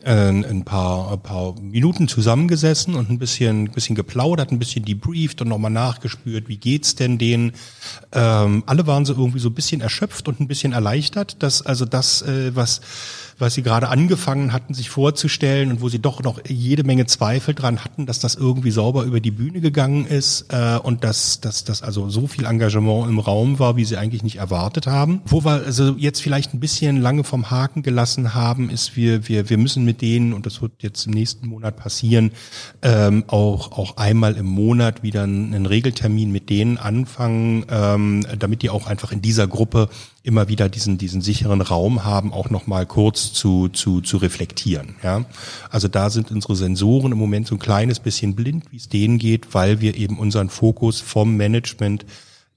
ein 0.04 0.64
paar, 0.64 1.12
ein 1.12 1.20
paar 1.20 1.54
Minuten 1.60 2.08
zusammengesessen 2.08 2.94
und 2.94 3.10
ein 3.10 3.18
bisschen, 3.18 3.70
bisschen 3.70 3.94
geplaudert, 3.94 4.52
ein 4.52 4.58
bisschen 4.58 4.84
debrieft 4.84 5.40
und 5.40 5.48
nochmal 5.48 5.70
nachgespürt, 5.70 6.48
wie 6.48 6.56
geht's 6.56 6.94
denn 6.94 7.18
denen? 7.18 7.52
Ähm, 8.12 8.64
alle 8.66 8.86
waren 8.86 9.04
so 9.04 9.14
irgendwie 9.14 9.38
so 9.38 9.48
ein 9.48 9.54
bisschen 9.54 9.80
erschöpft 9.80 10.28
und 10.28 10.40
ein 10.40 10.48
bisschen 10.48 10.72
erleichtert, 10.72 11.42
dass 11.42 11.62
also 11.62 11.84
das, 11.84 12.22
äh, 12.22 12.54
was 12.54 12.80
was 13.42 13.54
sie 13.54 13.62
gerade 13.62 13.88
angefangen 13.88 14.52
hatten, 14.52 14.72
sich 14.72 14.88
vorzustellen 14.88 15.70
und 15.70 15.80
wo 15.80 15.88
sie 15.88 15.98
doch 15.98 16.22
noch 16.22 16.40
jede 16.46 16.84
Menge 16.84 17.06
Zweifel 17.06 17.54
dran 17.54 17.84
hatten, 17.84 18.06
dass 18.06 18.20
das 18.20 18.36
irgendwie 18.36 18.70
sauber 18.70 19.02
über 19.02 19.20
die 19.20 19.32
Bühne 19.32 19.60
gegangen 19.60 20.06
ist 20.06 20.46
äh, 20.50 20.78
und 20.78 21.04
dass, 21.04 21.40
dass, 21.40 21.64
dass 21.64 21.82
also 21.82 22.08
so 22.08 22.26
viel 22.28 22.44
Engagement 22.44 23.08
im 23.08 23.18
Raum 23.18 23.58
war, 23.58 23.76
wie 23.76 23.84
sie 23.84 23.96
eigentlich 23.96 24.22
nicht 24.22 24.36
erwartet 24.36 24.86
haben. 24.86 25.22
Wo 25.26 25.44
wir 25.44 25.64
also 25.64 25.96
jetzt 25.98 26.22
vielleicht 26.22 26.54
ein 26.54 26.60
bisschen 26.60 27.00
lange 27.00 27.24
vom 27.24 27.50
Haken 27.50 27.82
gelassen 27.82 28.32
haben, 28.34 28.70
ist, 28.70 28.96
wir, 28.96 29.28
wir, 29.28 29.50
wir 29.50 29.58
müssen 29.58 29.84
mit 29.84 29.91
denen, 30.00 30.32
und 30.32 30.46
das 30.46 30.62
wird 30.62 30.72
jetzt 30.82 31.06
im 31.06 31.12
nächsten 31.12 31.48
Monat 31.48 31.76
passieren, 31.76 32.30
ähm, 32.80 33.24
auch, 33.26 33.72
auch 33.72 33.96
einmal 33.96 34.36
im 34.36 34.46
Monat 34.46 35.02
wieder 35.02 35.24
einen, 35.24 35.52
einen 35.54 35.66
Regeltermin 35.66 36.32
mit 36.32 36.48
denen 36.48 36.78
anfangen, 36.78 37.66
ähm, 37.68 38.24
damit 38.38 38.62
die 38.62 38.70
auch 38.70 38.86
einfach 38.86 39.12
in 39.12 39.20
dieser 39.20 39.46
Gruppe 39.46 39.88
immer 40.22 40.48
wieder 40.48 40.68
diesen, 40.68 40.98
diesen 40.98 41.20
sicheren 41.20 41.60
Raum 41.60 42.04
haben, 42.04 42.32
auch 42.32 42.48
nochmal 42.48 42.86
kurz 42.86 43.32
zu, 43.32 43.68
zu, 43.68 44.00
zu 44.00 44.16
reflektieren. 44.16 44.94
Ja? 45.02 45.24
Also 45.70 45.88
da 45.88 46.10
sind 46.10 46.30
unsere 46.30 46.56
Sensoren 46.56 47.12
im 47.12 47.18
Moment 47.18 47.46
so 47.46 47.56
ein 47.56 47.58
kleines 47.58 47.98
bisschen 47.98 48.34
blind, 48.34 48.70
wie 48.70 48.76
es 48.76 48.88
denen 48.88 49.18
geht, 49.18 49.54
weil 49.54 49.80
wir 49.80 49.96
eben 49.96 50.18
unseren 50.18 50.48
Fokus 50.48 51.00
vom 51.00 51.36
Management 51.36 52.06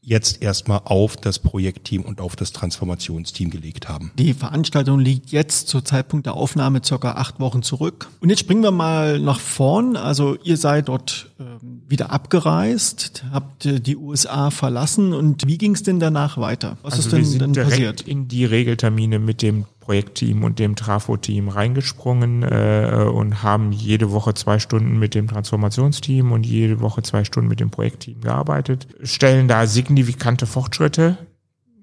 jetzt 0.06 0.42
erstmal 0.42 0.82
auf 0.86 1.18
das 1.18 1.40
Projektteam 1.40 2.04
und 2.04 2.22
auf 2.22 2.36
das 2.36 2.52
Transformationsteam 2.52 3.50
gelegt 3.50 3.90
haben. 3.90 4.12
Die 4.18 4.34
Veranstaltung 4.34 5.00
liegt 5.00 5.32
jetzt 5.32 5.68
zur 5.68 5.84
Zeitpunkt 5.84 6.28
der 6.28 6.36
Aufnahme 6.36 6.82
circa 6.84 7.14
acht 7.14 7.40
Wochen 7.40 7.64
zurück. 7.64 8.10
Und 8.22 8.30
jetzt 8.30 8.40
springen 8.40 8.64
wir 8.64 8.72
mal 8.72 9.20
nach 9.20 9.40
vorn. 9.40 9.98
Also 9.98 10.38
ihr 10.44 10.58
seid 10.58 10.88
dort 10.90 11.32
äh, 11.40 11.44
wieder 11.88 12.12
abgereist, 12.12 13.26
habt 13.32 13.66
äh, 13.66 13.80
die 13.80 13.96
USA 13.96 14.50
verlassen 14.50 15.14
und 15.14 15.46
wie 15.46 15.58
ging 15.58 15.74
es 15.74 15.84
denn 15.84 16.00
danach 16.00 16.38
weiter? 16.38 16.78
Was 16.82 16.94
also 16.94 17.18
ist 17.18 17.34
denn, 17.34 17.54
denn 17.54 17.64
passiert? 17.64 18.02
In 18.02 18.28
die 18.28 18.46
Regeltermine 18.46 19.20
mit 19.20 19.42
dem 19.42 19.66
Projektteam 19.80 20.44
und 20.44 20.58
dem 20.58 20.76
Trafo-Team 20.76 21.48
reingesprungen 21.48 22.42
äh, 22.44 23.08
und 23.12 23.44
haben 23.44 23.72
jede 23.72 24.12
Woche 24.12 24.34
zwei 24.34 24.58
Stunden 24.58 24.98
mit 24.98 25.14
dem 25.14 25.28
Transformationsteam 25.28 26.32
und 26.32 26.46
jede 26.46 26.82
Woche 26.82 27.04
zwei 27.04 27.24
Stunden 27.24 27.50
mit 27.50 27.60
dem 27.60 27.70
Projektteam 27.70 28.22
gearbeitet, 28.22 28.88
stellen 29.04 29.48
da 29.48 29.68
signifikante 29.68 30.48
Fortschritte 30.48 31.18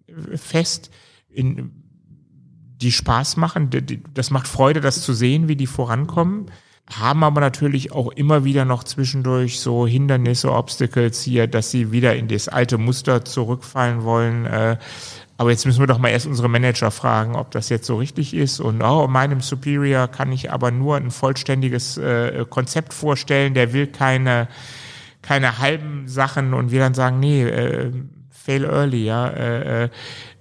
äh, 0.06 0.36
fest, 0.36 0.90
in, 1.28 1.70
die 2.80 2.92
Spaß 2.92 3.36
machen. 3.36 3.70
Das 4.14 4.32
macht 4.32 4.48
Freude, 4.48 4.80
das 4.80 5.02
zu 5.02 5.12
sehen, 5.12 5.46
wie 5.46 5.56
die 5.56 5.68
vorankommen 5.68 6.46
haben 6.98 7.24
aber 7.24 7.40
natürlich 7.40 7.92
auch 7.92 8.10
immer 8.12 8.44
wieder 8.44 8.64
noch 8.64 8.84
zwischendurch 8.84 9.60
so 9.60 9.86
Hindernisse, 9.86 10.52
Obstacles 10.52 11.22
hier, 11.22 11.46
dass 11.46 11.70
sie 11.70 11.92
wieder 11.92 12.16
in 12.16 12.28
das 12.28 12.48
alte 12.48 12.78
Muster 12.78 13.24
zurückfallen 13.24 14.02
wollen. 14.02 14.46
Äh, 14.46 14.76
aber 15.38 15.50
jetzt 15.50 15.66
müssen 15.66 15.80
wir 15.80 15.86
doch 15.86 15.98
mal 15.98 16.10
erst 16.10 16.26
unsere 16.26 16.48
Manager 16.48 16.90
fragen, 16.90 17.34
ob 17.34 17.50
das 17.50 17.68
jetzt 17.68 17.86
so 17.86 17.96
richtig 17.96 18.34
ist. 18.34 18.60
Und 18.60 18.82
oh, 18.82 19.08
meinem 19.08 19.40
Superior 19.40 20.06
kann 20.08 20.30
ich 20.30 20.52
aber 20.52 20.70
nur 20.70 20.96
ein 20.96 21.10
vollständiges 21.10 21.98
äh, 21.98 22.44
Konzept 22.48 22.94
vorstellen. 22.94 23.54
Der 23.54 23.72
will 23.72 23.88
keine, 23.88 24.48
keine 25.20 25.58
halben 25.58 26.06
Sachen. 26.06 26.54
Und 26.54 26.70
wir 26.70 26.80
dann 26.80 26.94
sagen, 26.94 27.18
nee, 27.18 27.42
äh, 27.42 27.90
fail 28.42 28.64
early, 28.64 29.04
ja. 29.04 29.28
Äh, 29.28 29.84
äh, 29.84 29.88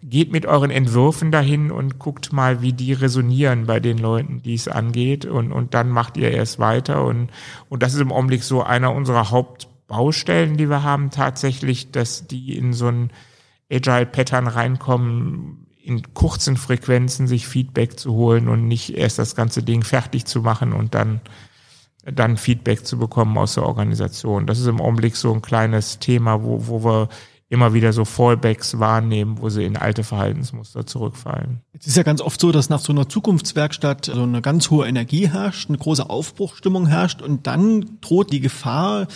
geht 0.04 0.32
mit 0.32 0.46
euren 0.46 0.72
Entwürfen 0.72 1.32
dahin 1.32 1.72
und 1.72 2.00
guckt 2.00 2.34
mal, 2.34 2.62
wie 2.62 2.74
die 2.74 2.94
resonieren 2.94 3.68
bei 3.68 3.80
den 3.80 3.98
Leuten, 3.98 4.42
die 4.42 4.56
es 4.56 4.68
angeht. 4.68 5.26
Und, 5.26 5.52
und 5.52 5.74
dann 5.74 5.90
macht 5.90 6.18
ihr 6.18 6.32
erst 6.32 6.60
weiter. 6.60 7.06
Und, 7.06 7.30
und 7.70 7.84
das 7.84 7.94
ist 7.94 8.02
im 8.02 8.12
Augenblick 8.12 8.44
so 8.44 8.64
einer 8.64 8.94
unserer 8.94 9.30
Hauptbaustellen, 9.30 10.58
die 10.58 10.70
wir 10.70 10.84
haben, 10.84 11.12
tatsächlich, 11.12 11.92
dass 11.92 12.28
die 12.28 12.58
in 12.58 12.74
so 12.74 12.88
ein 12.88 13.12
Agile-Pattern 13.72 14.48
reinkommen, 14.48 15.68
in 15.84 16.14
kurzen 16.14 16.58
Frequenzen 16.58 17.28
sich 17.28 17.48
Feedback 17.48 18.00
zu 18.00 18.14
holen 18.14 18.48
und 18.48 18.68
nicht 18.68 18.96
erst 18.96 19.20
das 19.20 19.36
ganze 19.36 19.64
Ding 19.64 19.84
fertig 19.84 20.26
zu 20.26 20.42
machen 20.42 20.74
und 20.74 20.94
dann 20.96 21.22
dann 22.04 22.38
Feedback 22.38 22.86
zu 22.86 22.98
bekommen 22.98 23.38
aus 23.38 23.56
der 23.56 23.64
Organisation. 23.64 24.48
Das 24.48 24.60
ist 24.60 24.68
im 24.68 24.82
Augenblick 24.82 25.16
so 25.16 25.32
ein 25.32 25.42
kleines 25.42 26.00
Thema, 26.00 26.44
wo, 26.44 26.68
wo 26.68 26.84
wir 26.84 27.10
immer 27.52 27.74
wieder 27.74 27.92
so 27.92 28.06
Fallbacks 28.06 28.80
wahrnehmen, 28.80 29.42
wo 29.42 29.50
sie 29.50 29.66
in 29.66 29.76
alte 29.76 30.06
Verhaltensmuster 30.06 30.86
zurückfallen. 30.86 31.60
Es 31.78 31.86
ist 31.86 31.98
ja 31.98 32.04
ganz 32.04 32.22
oft 32.22 32.40
so, 32.40 32.54
dass 32.54 32.70
nach 32.70 32.80
so 32.80 32.94
einer 32.94 33.10
Zukunftswerkstatt 33.10 34.06
so 34.06 34.24
eine 34.24 34.42
ganz 34.42 34.70
hohe 34.70 34.88
Energie 34.88 35.30
herrscht, 35.30 35.68
eine 35.68 35.78
große 35.78 36.10
Aufbruchstimmung 36.10 36.88
herrscht 36.88 37.22
und 37.22 37.48
dann 37.48 37.98
droht 38.00 38.32
die 38.32 38.40
Gefahr, 38.40 39.08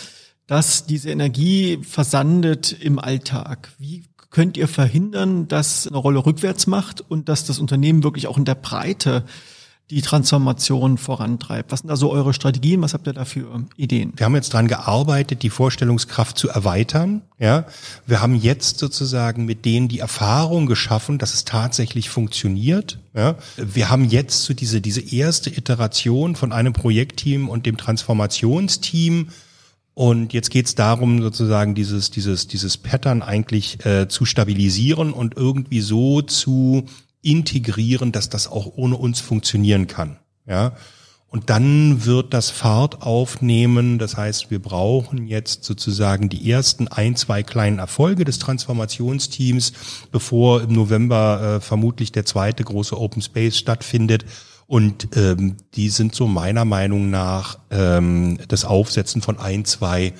dass 0.46 0.84
diese 0.84 1.08
Energie 1.08 1.78
versandet 1.82 2.72
im 2.78 2.98
Alltag. 2.98 3.72
Wie 3.78 4.04
könnt 4.28 4.58
ihr 4.58 4.68
verhindern, 4.68 5.48
dass 5.48 5.86
eine 5.86 5.96
Rolle 5.96 6.26
rückwärts 6.26 6.66
macht 6.66 7.00
und 7.00 7.30
dass 7.30 7.46
das 7.46 7.58
Unternehmen 7.58 8.04
wirklich 8.04 8.26
auch 8.26 8.36
in 8.36 8.44
der 8.44 8.54
Breite 8.54 9.24
die 9.90 10.02
Transformation 10.02 10.98
vorantreibt. 10.98 11.70
Was 11.70 11.80
sind 11.80 11.90
also 11.90 12.10
eure 12.10 12.34
Strategien? 12.34 12.82
Was 12.82 12.92
habt 12.92 13.06
ihr 13.06 13.12
da 13.12 13.24
für 13.24 13.64
Ideen? 13.76 14.12
Wir 14.16 14.26
haben 14.26 14.34
jetzt 14.34 14.52
dran 14.52 14.66
gearbeitet, 14.66 15.42
die 15.42 15.50
Vorstellungskraft 15.50 16.36
zu 16.36 16.48
erweitern. 16.48 17.22
Ja, 17.38 17.66
wir 18.06 18.20
haben 18.20 18.34
jetzt 18.34 18.78
sozusagen 18.78 19.44
mit 19.44 19.64
denen 19.64 19.86
die 19.88 20.00
Erfahrung 20.00 20.66
geschaffen, 20.66 21.18
dass 21.18 21.34
es 21.34 21.44
tatsächlich 21.44 22.10
funktioniert. 22.10 22.98
Ja, 23.14 23.36
wir 23.56 23.88
haben 23.88 24.04
jetzt 24.04 24.42
so 24.42 24.54
diese 24.54 24.80
diese 24.80 25.00
erste 25.00 25.50
Iteration 25.50 26.34
von 26.34 26.52
einem 26.52 26.72
Projektteam 26.72 27.48
und 27.48 27.64
dem 27.66 27.76
Transformationsteam 27.76 29.28
und 29.98 30.34
jetzt 30.34 30.50
geht 30.50 30.66
es 30.66 30.74
darum, 30.74 31.22
sozusagen 31.22 31.74
dieses, 31.74 32.10
dieses, 32.10 32.46
dieses 32.46 32.76
Pattern 32.76 33.22
eigentlich 33.22 33.82
äh, 33.86 34.08
zu 34.08 34.26
stabilisieren 34.26 35.10
und 35.10 35.38
irgendwie 35.38 35.80
so 35.80 36.20
zu 36.20 36.84
integrieren, 37.26 38.12
dass 38.12 38.28
das 38.28 38.46
auch 38.46 38.72
ohne 38.76 38.96
uns 38.96 39.20
funktionieren 39.20 39.88
kann. 39.88 40.18
Ja. 40.46 40.76
Und 41.28 41.50
dann 41.50 42.06
wird 42.06 42.32
das 42.32 42.50
Fahrt 42.50 43.02
aufnehmen. 43.02 43.98
Das 43.98 44.16
heißt, 44.16 44.50
wir 44.50 44.62
brauchen 44.62 45.26
jetzt 45.26 45.64
sozusagen 45.64 46.28
die 46.28 46.50
ersten 46.50 46.86
ein, 46.86 47.16
zwei 47.16 47.42
kleinen 47.42 47.80
Erfolge 47.80 48.24
des 48.24 48.38
Transformationsteams, 48.38 49.72
bevor 50.12 50.62
im 50.62 50.72
November 50.72 51.56
äh, 51.56 51.60
vermutlich 51.60 52.12
der 52.12 52.24
zweite 52.24 52.62
große 52.62 52.96
Open 52.98 53.20
Space 53.20 53.58
stattfindet. 53.58 54.24
Und 54.68 55.16
ähm, 55.16 55.56
die 55.74 55.90
sind 55.90 56.14
so 56.14 56.28
meiner 56.28 56.64
Meinung 56.64 57.10
nach 57.10 57.58
ähm, 57.70 58.38
das 58.46 58.64
Aufsetzen 58.64 59.20
von 59.20 59.38
ein, 59.38 59.64
zwei 59.64 60.12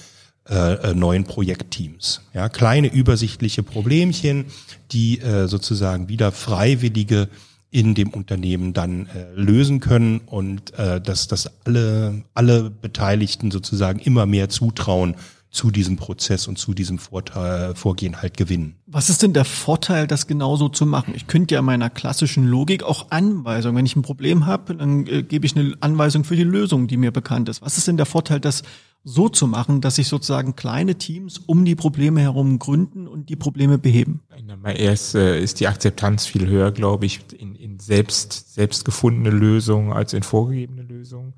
äh, 0.49 0.75
äh, 0.75 0.95
neuen 0.95 1.25
Projektteams. 1.25 2.23
Ja, 2.33 2.49
kleine 2.49 2.93
übersichtliche 2.93 3.63
Problemchen, 3.63 4.47
die 4.93 5.21
äh, 5.21 5.49
sozusagen 5.49 6.09
wieder 6.09 6.33
Freiwillige 6.33 7.29
in 7.71 7.95
dem 7.95 8.11
Unternehmen 8.11 8.73
dann 8.73 9.07
äh, 9.07 9.33
lösen 9.35 9.81
können 9.81 10.21
und 10.25 10.73
äh, 10.79 11.01
dass, 11.01 11.27
dass 11.29 11.51
alle, 11.65 12.23
alle 12.35 12.71
Beteiligten 12.71 13.51
sozusagen 13.51 13.99
immer 13.99 14.25
mehr 14.25 14.49
zutrauen, 14.49 15.17
zu 15.51 15.71
diesem 15.71 15.97
Prozess 15.97 16.49
und 16.49 16.59
zu 16.59 16.75
diesem 16.75 16.99
Vorteil, 16.99 17.75
Vorgehen 17.75 18.21
halt 18.21 18.37
gewinnen. 18.37 18.77
Was 18.87 19.09
ist 19.09 19.23
denn 19.23 19.33
der 19.33 19.47
Vorteil, 19.47 20.07
das 20.07 20.27
genauso 20.27 20.69
zu 20.69 20.85
machen? 20.85 21.15
Ich 21.17 21.27
könnte 21.27 21.55
ja 21.55 21.63
meiner 21.63 21.89
klassischen 21.89 22.47
Logik 22.47 22.83
auch 22.83 23.11
Anweisungen. 23.11 23.77
Wenn 23.77 23.87
ich 23.87 23.97
ein 23.97 24.03
Problem 24.03 24.47
habe, 24.47 24.75
dann 24.77 25.07
äh, 25.07 25.23
gebe 25.23 25.47
ich 25.47 25.57
eine 25.57 25.75
Anweisung 25.81 26.25
für 26.25 26.37
die 26.37 26.45
Lösung, 26.45 26.89
die 26.89 26.99
mir 26.99 27.11
bekannt 27.11 27.49
ist. 27.49 27.63
Was 27.63 27.79
ist 27.79 27.89
denn 27.89 27.97
der 27.97 28.07
Vorteil, 28.07 28.39
das 28.39 28.63
so 29.09 29.29
zu 29.29 29.47
machen, 29.47 29.81
dass 29.81 29.97
sich 29.97 30.09
sozusagen 30.09 30.57
kleine 30.57 30.97
Teams 30.97 31.39
um 31.39 31.65
die 31.65 31.77
Probleme 31.77 32.21
herum 32.21 32.59
gründen 32.59 33.07
und 33.07 33.29
die 33.29 33.37
Probleme 33.37 33.79
beheben? 33.79 34.21
Erst 34.65 35.15
äh, 35.15 35.41
ist 35.41 35.61
die 35.61 35.69
Akzeptanz 35.69 36.27
viel 36.27 36.49
höher, 36.49 36.73
glaube 36.73 37.07
ich, 37.07 37.21
in, 37.39 37.55
in 37.55 37.79
selbst, 37.79 38.53
selbst 38.53 38.85
gefundene 38.85 39.31
Lösungen 39.31 39.93
als 39.93 40.13
in 40.13 40.25
vorgegebene 40.25 40.83
Lösungen. 40.83 41.35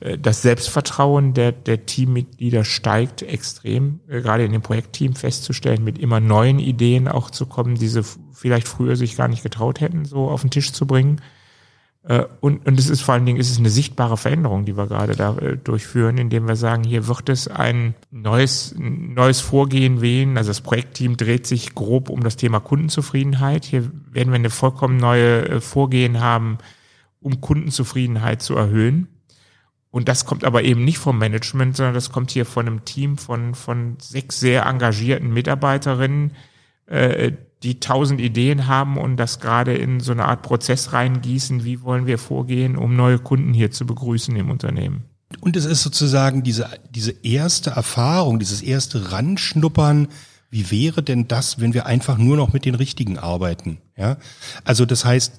Äh, 0.00 0.18
das 0.18 0.42
Selbstvertrauen 0.42 1.32
der, 1.32 1.52
der 1.52 1.86
Teammitglieder 1.86 2.62
steigt 2.64 3.22
extrem, 3.22 4.00
äh, 4.06 4.20
gerade 4.20 4.44
in 4.44 4.52
dem 4.52 4.60
Projektteam 4.60 5.14
festzustellen, 5.14 5.82
mit 5.82 5.98
immer 5.98 6.20
neuen 6.20 6.58
Ideen 6.58 7.08
auch 7.08 7.30
zu 7.30 7.46
kommen, 7.46 7.76
die 7.76 7.88
sie 7.88 8.02
vielleicht 8.32 8.68
früher 8.68 8.96
sich 8.96 9.16
gar 9.16 9.28
nicht 9.28 9.42
getraut 9.42 9.80
hätten, 9.80 10.04
so 10.04 10.28
auf 10.28 10.42
den 10.42 10.50
Tisch 10.50 10.72
zu 10.72 10.86
bringen. 10.86 11.22
Äh, 12.04 12.24
und, 12.40 12.66
und 12.66 12.78
es 12.78 12.88
ist 12.88 13.02
vor 13.02 13.14
allen 13.14 13.26
Dingen, 13.26 13.40
es 13.40 13.50
ist 13.50 13.58
eine 13.58 13.70
sichtbare 13.70 14.16
Veränderung, 14.16 14.64
die 14.64 14.76
wir 14.76 14.86
gerade 14.86 15.14
da 15.14 15.32
durchführen, 15.32 16.18
indem 16.18 16.48
wir 16.48 16.56
sagen, 16.56 16.84
hier 16.84 17.06
wird 17.08 17.28
es 17.28 17.48
ein 17.48 17.94
neues, 18.10 18.74
neues 18.78 19.40
Vorgehen 19.40 20.00
wählen. 20.00 20.36
Also 20.36 20.50
das 20.50 20.60
Projektteam 20.60 21.16
dreht 21.16 21.46
sich 21.46 21.74
grob 21.74 22.08
um 22.08 22.22
das 22.22 22.36
Thema 22.36 22.60
Kundenzufriedenheit. 22.60 23.64
Hier 23.64 23.90
werden 24.10 24.30
wir 24.30 24.36
eine 24.36 24.50
vollkommen 24.50 24.96
neue 24.96 25.60
Vorgehen 25.60 26.20
haben, 26.20 26.58
um 27.20 27.40
Kundenzufriedenheit 27.40 28.42
zu 28.42 28.56
erhöhen. 28.56 29.08
Und 29.90 30.08
das 30.08 30.26
kommt 30.26 30.44
aber 30.44 30.62
eben 30.62 30.84
nicht 30.84 30.98
vom 30.98 31.18
Management, 31.18 31.76
sondern 31.76 31.94
das 31.94 32.12
kommt 32.12 32.30
hier 32.30 32.44
von 32.44 32.66
einem 32.66 32.84
Team 32.84 33.16
von, 33.16 33.54
von 33.54 33.96
sechs 34.00 34.38
sehr 34.38 34.66
engagierten 34.66 35.32
Mitarbeiterinnen, 35.32 36.32
äh, 36.86 37.32
die 37.62 37.80
tausend 37.80 38.20
Ideen 38.20 38.66
haben 38.66 38.98
und 38.98 39.16
das 39.16 39.40
gerade 39.40 39.74
in 39.74 40.00
so 40.00 40.12
eine 40.12 40.26
Art 40.26 40.42
Prozess 40.42 40.92
reingießen. 40.92 41.64
Wie 41.64 41.82
wollen 41.82 42.06
wir 42.06 42.18
vorgehen, 42.18 42.76
um 42.76 42.94
neue 42.94 43.18
Kunden 43.18 43.52
hier 43.52 43.70
zu 43.70 43.86
begrüßen 43.86 44.34
im 44.36 44.50
Unternehmen? 44.50 45.04
Und 45.40 45.56
es 45.56 45.64
ist 45.64 45.82
sozusagen 45.82 46.42
diese, 46.42 46.68
diese 46.90 47.12
erste 47.22 47.70
Erfahrung, 47.70 48.38
dieses 48.38 48.62
erste 48.62 49.12
Ranschnuppern. 49.12 50.08
Wie 50.50 50.70
wäre 50.70 51.02
denn 51.02 51.28
das, 51.28 51.60
wenn 51.60 51.74
wir 51.74 51.84
einfach 51.84 52.16
nur 52.16 52.36
noch 52.36 52.52
mit 52.52 52.64
den 52.64 52.74
Richtigen 52.74 53.18
arbeiten? 53.18 53.78
Ja, 53.96 54.16
also 54.64 54.86
das 54.86 55.04
heißt, 55.04 55.32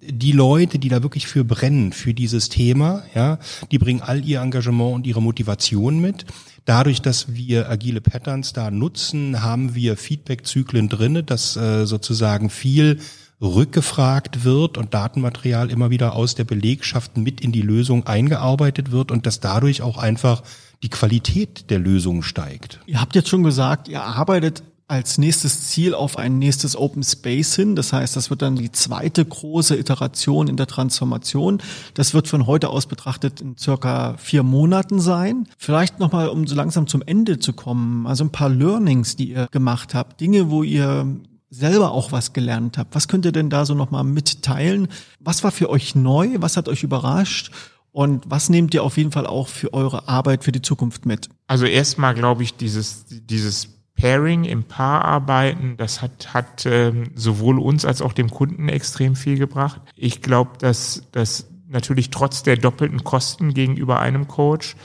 die 0.00 0.32
Leute, 0.32 0.78
die 0.78 0.88
da 0.88 1.02
wirklich 1.02 1.26
für 1.26 1.44
brennen, 1.44 1.92
für 1.92 2.14
dieses 2.14 2.48
Thema, 2.48 3.02
ja, 3.14 3.38
die 3.70 3.78
bringen 3.78 4.02
all 4.02 4.24
ihr 4.24 4.40
Engagement 4.40 4.94
und 4.94 5.06
ihre 5.06 5.22
Motivation 5.22 6.00
mit. 6.00 6.26
Dadurch, 6.64 7.00
dass 7.00 7.32
wir 7.32 7.70
agile 7.70 8.00
Patterns 8.00 8.52
da 8.52 8.70
nutzen, 8.70 9.42
haben 9.42 9.74
wir 9.74 9.96
Feedback-Zyklen 9.96 10.88
drinne, 10.88 11.22
dass 11.22 11.56
äh, 11.56 11.86
sozusagen 11.86 12.50
viel 12.50 13.00
rückgefragt 13.40 14.44
wird 14.44 14.76
und 14.76 14.94
Datenmaterial 14.94 15.70
immer 15.70 15.90
wieder 15.90 16.14
aus 16.14 16.34
der 16.34 16.44
Belegschaft 16.44 17.16
mit 17.16 17.40
in 17.40 17.52
die 17.52 17.62
Lösung 17.62 18.06
eingearbeitet 18.06 18.90
wird 18.90 19.10
und 19.12 19.26
dass 19.26 19.40
dadurch 19.40 19.80
auch 19.80 19.96
einfach 19.96 20.42
die 20.82 20.90
Qualität 20.90 21.70
der 21.70 21.78
Lösung 21.78 22.22
steigt. 22.22 22.80
Ihr 22.86 23.00
habt 23.00 23.14
jetzt 23.14 23.28
schon 23.28 23.42
gesagt, 23.42 23.88
ihr 23.88 24.02
arbeitet 24.02 24.62
als 24.88 25.18
nächstes 25.18 25.68
Ziel 25.68 25.94
auf 25.94 26.16
ein 26.16 26.38
nächstes 26.38 26.74
Open 26.74 27.02
Space 27.02 27.54
hin. 27.54 27.76
Das 27.76 27.92
heißt, 27.92 28.16
das 28.16 28.30
wird 28.30 28.40
dann 28.40 28.56
die 28.56 28.72
zweite 28.72 29.24
große 29.24 29.76
Iteration 29.76 30.48
in 30.48 30.56
der 30.56 30.66
Transformation. 30.66 31.62
Das 31.92 32.14
wird 32.14 32.26
von 32.26 32.46
heute 32.46 32.70
aus 32.70 32.86
betrachtet 32.86 33.42
in 33.42 33.56
circa 33.58 34.16
vier 34.16 34.42
Monaten 34.42 34.98
sein. 34.98 35.46
Vielleicht 35.58 36.00
nochmal, 36.00 36.28
um 36.28 36.46
so 36.46 36.54
langsam 36.54 36.86
zum 36.86 37.02
Ende 37.02 37.38
zu 37.38 37.52
kommen, 37.52 38.06
also 38.06 38.24
ein 38.24 38.32
paar 38.32 38.48
Learnings, 38.48 39.14
die 39.14 39.30
ihr 39.32 39.48
gemacht 39.50 39.94
habt, 39.94 40.20
Dinge, 40.22 40.50
wo 40.50 40.62
ihr 40.62 41.06
selber 41.50 41.92
auch 41.92 42.10
was 42.10 42.32
gelernt 42.32 42.78
habt. 42.78 42.94
Was 42.94 43.08
könnt 43.08 43.26
ihr 43.26 43.32
denn 43.32 43.50
da 43.50 43.66
so 43.66 43.74
nochmal 43.74 44.04
mitteilen? 44.04 44.88
Was 45.20 45.44
war 45.44 45.50
für 45.50 45.68
euch 45.68 45.94
neu? 45.94 46.36
Was 46.38 46.56
hat 46.56 46.68
euch 46.68 46.82
überrascht? 46.82 47.52
Und 47.92 48.24
was 48.28 48.48
nehmt 48.48 48.74
ihr 48.74 48.82
auf 48.82 48.96
jeden 48.96 49.12
Fall 49.12 49.26
auch 49.26 49.48
für 49.48 49.72
eure 49.72 50.08
Arbeit 50.08 50.44
für 50.44 50.52
die 50.52 50.62
Zukunft 50.62 51.04
mit? 51.04 51.28
Also 51.46 51.66
erstmal 51.66 52.14
glaube 52.14 52.42
ich, 52.42 52.54
dieses, 52.54 53.06
dieses 53.08 53.77
Pairing 53.98 54.44
im 54.44 54.64
Paararbeiten, 54.64 55.76
das 55.76 56.02
hat, 56.02 56.32
hat 56.32 56.66
ähm, 56.66 57.10
sowohl 57.14 57.58
uns 57.58 57.84
als 57.84 58.00
auch 58.00 58.12
dem 58.12 58.30
Kunden 58.30 58.68
extrem 58.68 59.16
viel 59.16 59.38
gebracht. 59.38 59.80
Ich 59.96 60.22
glaube, 60.22 60.52
dass, 60.58 61.02
dass 61.10 61.46
natürlich 61.68 62.10
trotz 62.10 62.44
der 62.44 62.56
doppelten 62.56 63.02
Kosten 63.02 63.54
gegenüber 63.54 63.98
einem 64.00 64.28
Coach 64.28 64.76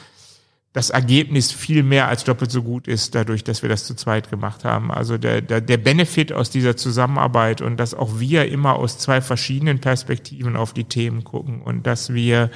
das 0.74 0.90
Ergebnis 0.90 1.52
viel 1.52 1.84
mehr 1.84 2.08
als 2.08 2.24
doppelt 2.24 2.50
so 2.50 2.64
gut 2.64 2.88
ist, 2.88 3.14
dadurch, 3.14 3.44
dass 3.44 3.62
wir 3.62 3.70
das 3.70 3.86
zu 3.86 3.94
zweit 3.94 4.32
gemacht 4.32 4.66
haben. 4.66 4.92
Also 4.92 5.20
der, 5.20 5.42
der, 5.42 5.62
der 5.62 5.78
Benefit 5.78 6.34
aus 6.34 6.50
dieser 6.50 6.76
Zusammenarbeit 6.76 7.62
und 7.62 7.78
dass 7.78 7.94
auch 7.94 8.20
wir 8.20 8.50
immer 8.52 8.76
aus 8.78 8.98
zwei 8.98 9.22
verschiedenen 9.22 9.80
Perspektiven 9.80 10.56
auf 10.56 10.74
die 10.74 10.86
Themen 10.86 11.24
gucken 11.24 11.62
und 11.62 11.86
dass 11.86 12.12
wir, 12.16 12.50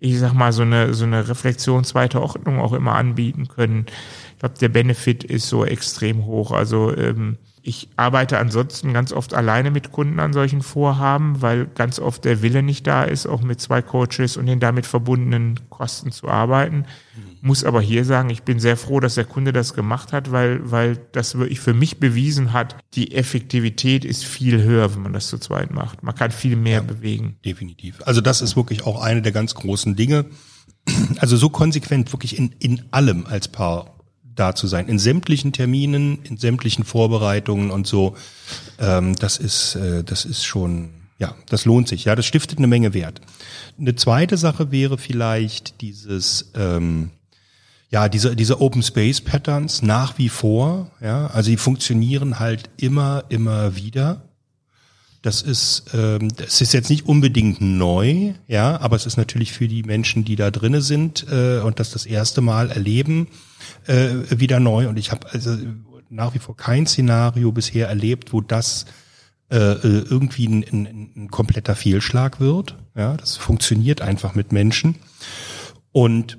ich 0.00 0.18
sag 0.18 0.32
mal, 0.32 0.52
so 0.52 0.62
eine, 0.62 0.94
so 0.94 1.04
eine 1.04 1.28
Reflexion 1.28 1.84
zweiter 1.84 2.22
Ordnung 2.22 2.60
auch 2.60 2.72
immer 2.72 2.94
anbieten 2.94 3.48
können 3.48 3.86
ich 4.38 4.40
glaube, 4.40 4.58
der 4.60 4.68
Benefit 4.68 5.24
ist 5.24 5.48
so 5.48 5.64
extrem 5.64 6.24
hoch. 6.24 6.52
Also 6.52 6.96
ähm, 6.96 7.38
ich 7.68 7.90
arbeite 7.96 8.38
ansonsten 8.38 8.94
ganz 8.94 9.12
oft 9.12 9.34
alleine 9.34 9.70
mit 9.70 9.92
Kunden 9.92 10.20
an 10.20 10.32
solchen 10.32 10.62
Vorhaben, 10.62 11.42
weil 11.42 11.66
ganz 11.66 11.98
oft 11.98 12.24
der 12.24 12.40
Wille 12.40 12.62
nicht 12.62 12.86
da 12.86 13.04
ist, 13.04 13.26
auch 13.26 13.42
mit 13.42 13.60
zwei 13.60 13.82
Coaches 13.82 14.38
und 14.38 14.46
den 14.46 14.58
damit 14.58 14.86
verbundenen 14.86 15.60
Kosten 15.68 16.10
zu 16.10 16.28
arbeiten. 16.28 16.86
Muss 17.42 17.64
aber 17.64 17.82
hier 17.82 18.06
sagen, 18.06 18.30
ich 18.30 18.42
bin 18.42 18.58
sehr 18.58 18.78
froh, 18.78 19.00
dass 19.00 19.16
der 19.16 19.26
Kunde 19.26 19.52
das 19.52 19.74
gemacht 19.74 20.14
hat, 20.14 20.32
weil, 20.32 20.70
weil 20.70 20.96
das 21.12 21.36
wirklich 21.36 21.60
für 21.60 21.74
mich 21.74 22.00
bewiesen 22.00 22.54
hat, 22.54 22.76
die 22.94 23.14
Effektivität 23.14 24.06
ist 24.06 24.24
viel 24.24 24.62
höher, 24.62 24.94
wenn 24.94 25.02
man 25.02 25.12
das 25.12 25.28
zu 25.28 25.38
zweit 25.38 25.70
macht. 25.70 26.02
Man 26.02 26.14
kann 26.14 26.30
viel 26.30 26.56
mehr 26.56 26.80
ja, 26.80 26.82
bewegen. 26.82 27.36
Definitiv. 27.44 28.00
Also 28.06 28.22
das 28.22 28.40
ist 28.40 28.56
wirklich 28.56 28.86
auch 28.86 29.02
eine 29.02 29.20
der 29.20 29.32
ganz 29.32 29.54
großen 29.54 29.94
Dinge. 29.94 30.24
Also 31.18 31.36
so 31.36 31.50
konsequent 31.50 32.14
wirklich 32.14 32.38
in, 32.38 32.54
in 32.60 32.82
allem 32.92 33.26
als 33.26 33.48
Paar 33.48 33.97
da 34.38 34.54
zu 34.54 34.66
sein, 34.66 34.88
in 34.88 34.98
sämtlichen 34.98 35.52
Terminen, 35.52 36.18
in 36.22 36.36
sämtlichen 36.36 36.84
Vorbereitungen 36.84 37.70
und 37.70 37.86
so. 37.86 38.16
Ähm, 38.78 39.14
das 39.16 39.38
ist, 39.38 39.74
äh, 39.74 40.04
das 40.04 40.24
ist 40.24 40.44
schon, 40.44 40.90
ja, 41.18 41.34
das 41.48 41.64
lohnt 41.64 41.88
sich. 41.88 42.04
Ja, 42.04 42.14
das 42.14 42.26
stiftet 42.26 42.58
eine 42.58 42.66
Menge 42.66 42.94
Wert. 42.94 43.20
Eine 43.78 43.94
zweite 43.96 44.36
Sache 44.36 44.70
wäre 44.70 44.98
vielleicht 44.98 45.80
dieses, 45.80 46.50
ähm, 46.54 47.10
ja, 47.90 48.08
diese, 48.08 48.36
diese 48.36 48.60
Open 48.60 48.82
Space 48.82 49.20
Patterns 49.20 49.82
nach 49.82 50.18
wie 50.18 50.28
vor, 50.28 50.90
ja, 51.00 51.26
also 51.28 51.50
die 51.50 51.56
funktionieren 51.56 52.38
halt 52.38 52.70
immer, 52.76 53.24
immer 53.28 53.76
wieder. 53.76 54.22
Das 55.22 55.42
ist, 55.42 55.84
ähm, 55.94 56.28
das 56.36 56.60
ist 56.60 56.72
jetzt 56.72 56.90
nicht 56.90 57.06
unbedingt 57.06 57.60
neu, 57.60 58.34
ja, 58.46 58.80
aber 58.80 58.94
es 58.94 59.04
ist 59.04 59.16
natürlich 59.16 59.52
für 59.52 59.66
die 59.66 59.82
Menschen, 59.82 60.24
die 60.24 60.36
da 60.36 60.50
drinnen 60.50 60.80
sind 60.80 61.26
äh, 61.30 61.58
und 61.60 61.80
das 61.80 61.90
das 61.90 62.06
erste 62.06 62.40
Mal 62.40 62.70
erleben, 62.70 63.26
äh, 63.86 64.14
wieder 64.30 64.60
neu. 64.60 64.88
Und 64.88 64.98
ich 64.98 65.10
habe 65.10 65.28
also 65.32 65.56
nach 66.10 66.34
wie 66.34 66.38
vor 66.38 66.56
kein 66.56 66.86
Szenario 66.86 67.52
bisher 67.52 67.88
erlebt, 67.88 68.32
wo 68.32 68.40
das 68.40 68.86
äh, 69.50 69.56
äh, 69.56 70.04
irgendwie 70.08 70.46
ein, 70.46 70.64
ein, 70.64 71.12
ein 71.16 71.30
kompletter 71.30 71.74
Fehlschlag 71.74 72.40
wird. 72.40 72.76
Ja, 72.94 73.16
das 73.16 73.36
funktioniert 73.36 74.02
einfach 74.02 74.34
mit 74.34 74.52
Menschen. 74.52 74.96
Und 75.92 76.38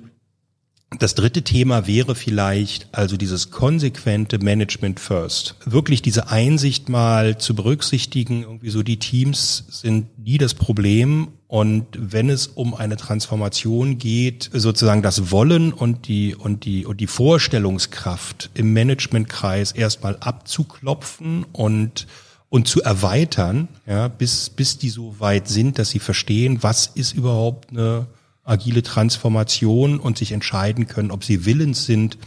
das 0.98 1.14
dritte 1.14 1.42
Thema 1.42 1.86
wäre 1.86 2.16
vielleicht 2.16 2.88
also 2.92 3.16
dieses 3.16 3.50
konsequente 3.50 4.38
Management 4.38 4.98
First. 4.98 5.54
Wirklich 5.64 6.02
diese 6.02 6.28
Einsicht 6.30 6.88
mal 6.88 7.38
zu 7.38 7.54
berücksichtigen, 7.54 8.42
irgendwie 8.42 8.70
so 8.70 8.82
die 8.82 8.98
Teams 8.98 9.64
sind 9.70 10.18
nie 10.18 10.36
das 10.36 10.54
Problem 10.54 11.28
und 11.46 11.86
wenn 11.96 12.28
es 12.28 12.48
um 12.48 12.74
eine 12.74 12.96
Transformation 12.96 13.98
geht, 13.98 14.50
sozusagen 14.52 15.02
das 15.02 15.30
Wollen 15.30 15.72
und 15.72 16.08
die 16.08 16.34
und 16.34 16.64
die 16.64 16.84
und 16.84 17.00
die 17.00 17.06
Vorstellungskraft 17.06 18.50
im 18.54 18.72
Managementkreis 18.72 19.70
erstmal 19.72 20.16
abzuklopfen 20.18 21.46
und 21.52 22.08
und 22.48 22.66
zu 22.66 22.82
erweitern, 22.82 23.68
ja, 23.86 24.08
bis 24.08 24.50
bis 24.50 24.78
die 24.78 24.90
so 24.90 25.20
weit 25.20 25.46
sind, 25.46 25.78
dass 25.78 25.90
sie 25.90 26.00
verstehen, 26.00 26.64
was 26.64 26.88
ist 26.88 27.14
überhaupt 27.14 27.70
eine 27.70 28.08
agile 28.44 28.82
Transformation 28.82 29.98
und 30.00 30.18
sich 30.18 30.32
entscheiden 30.32 30.86
können, 30.86 31.10
ob 31.10 31.24
sie 31.24 31.44
willens 31.44 31.86
sind, 31.86 32.18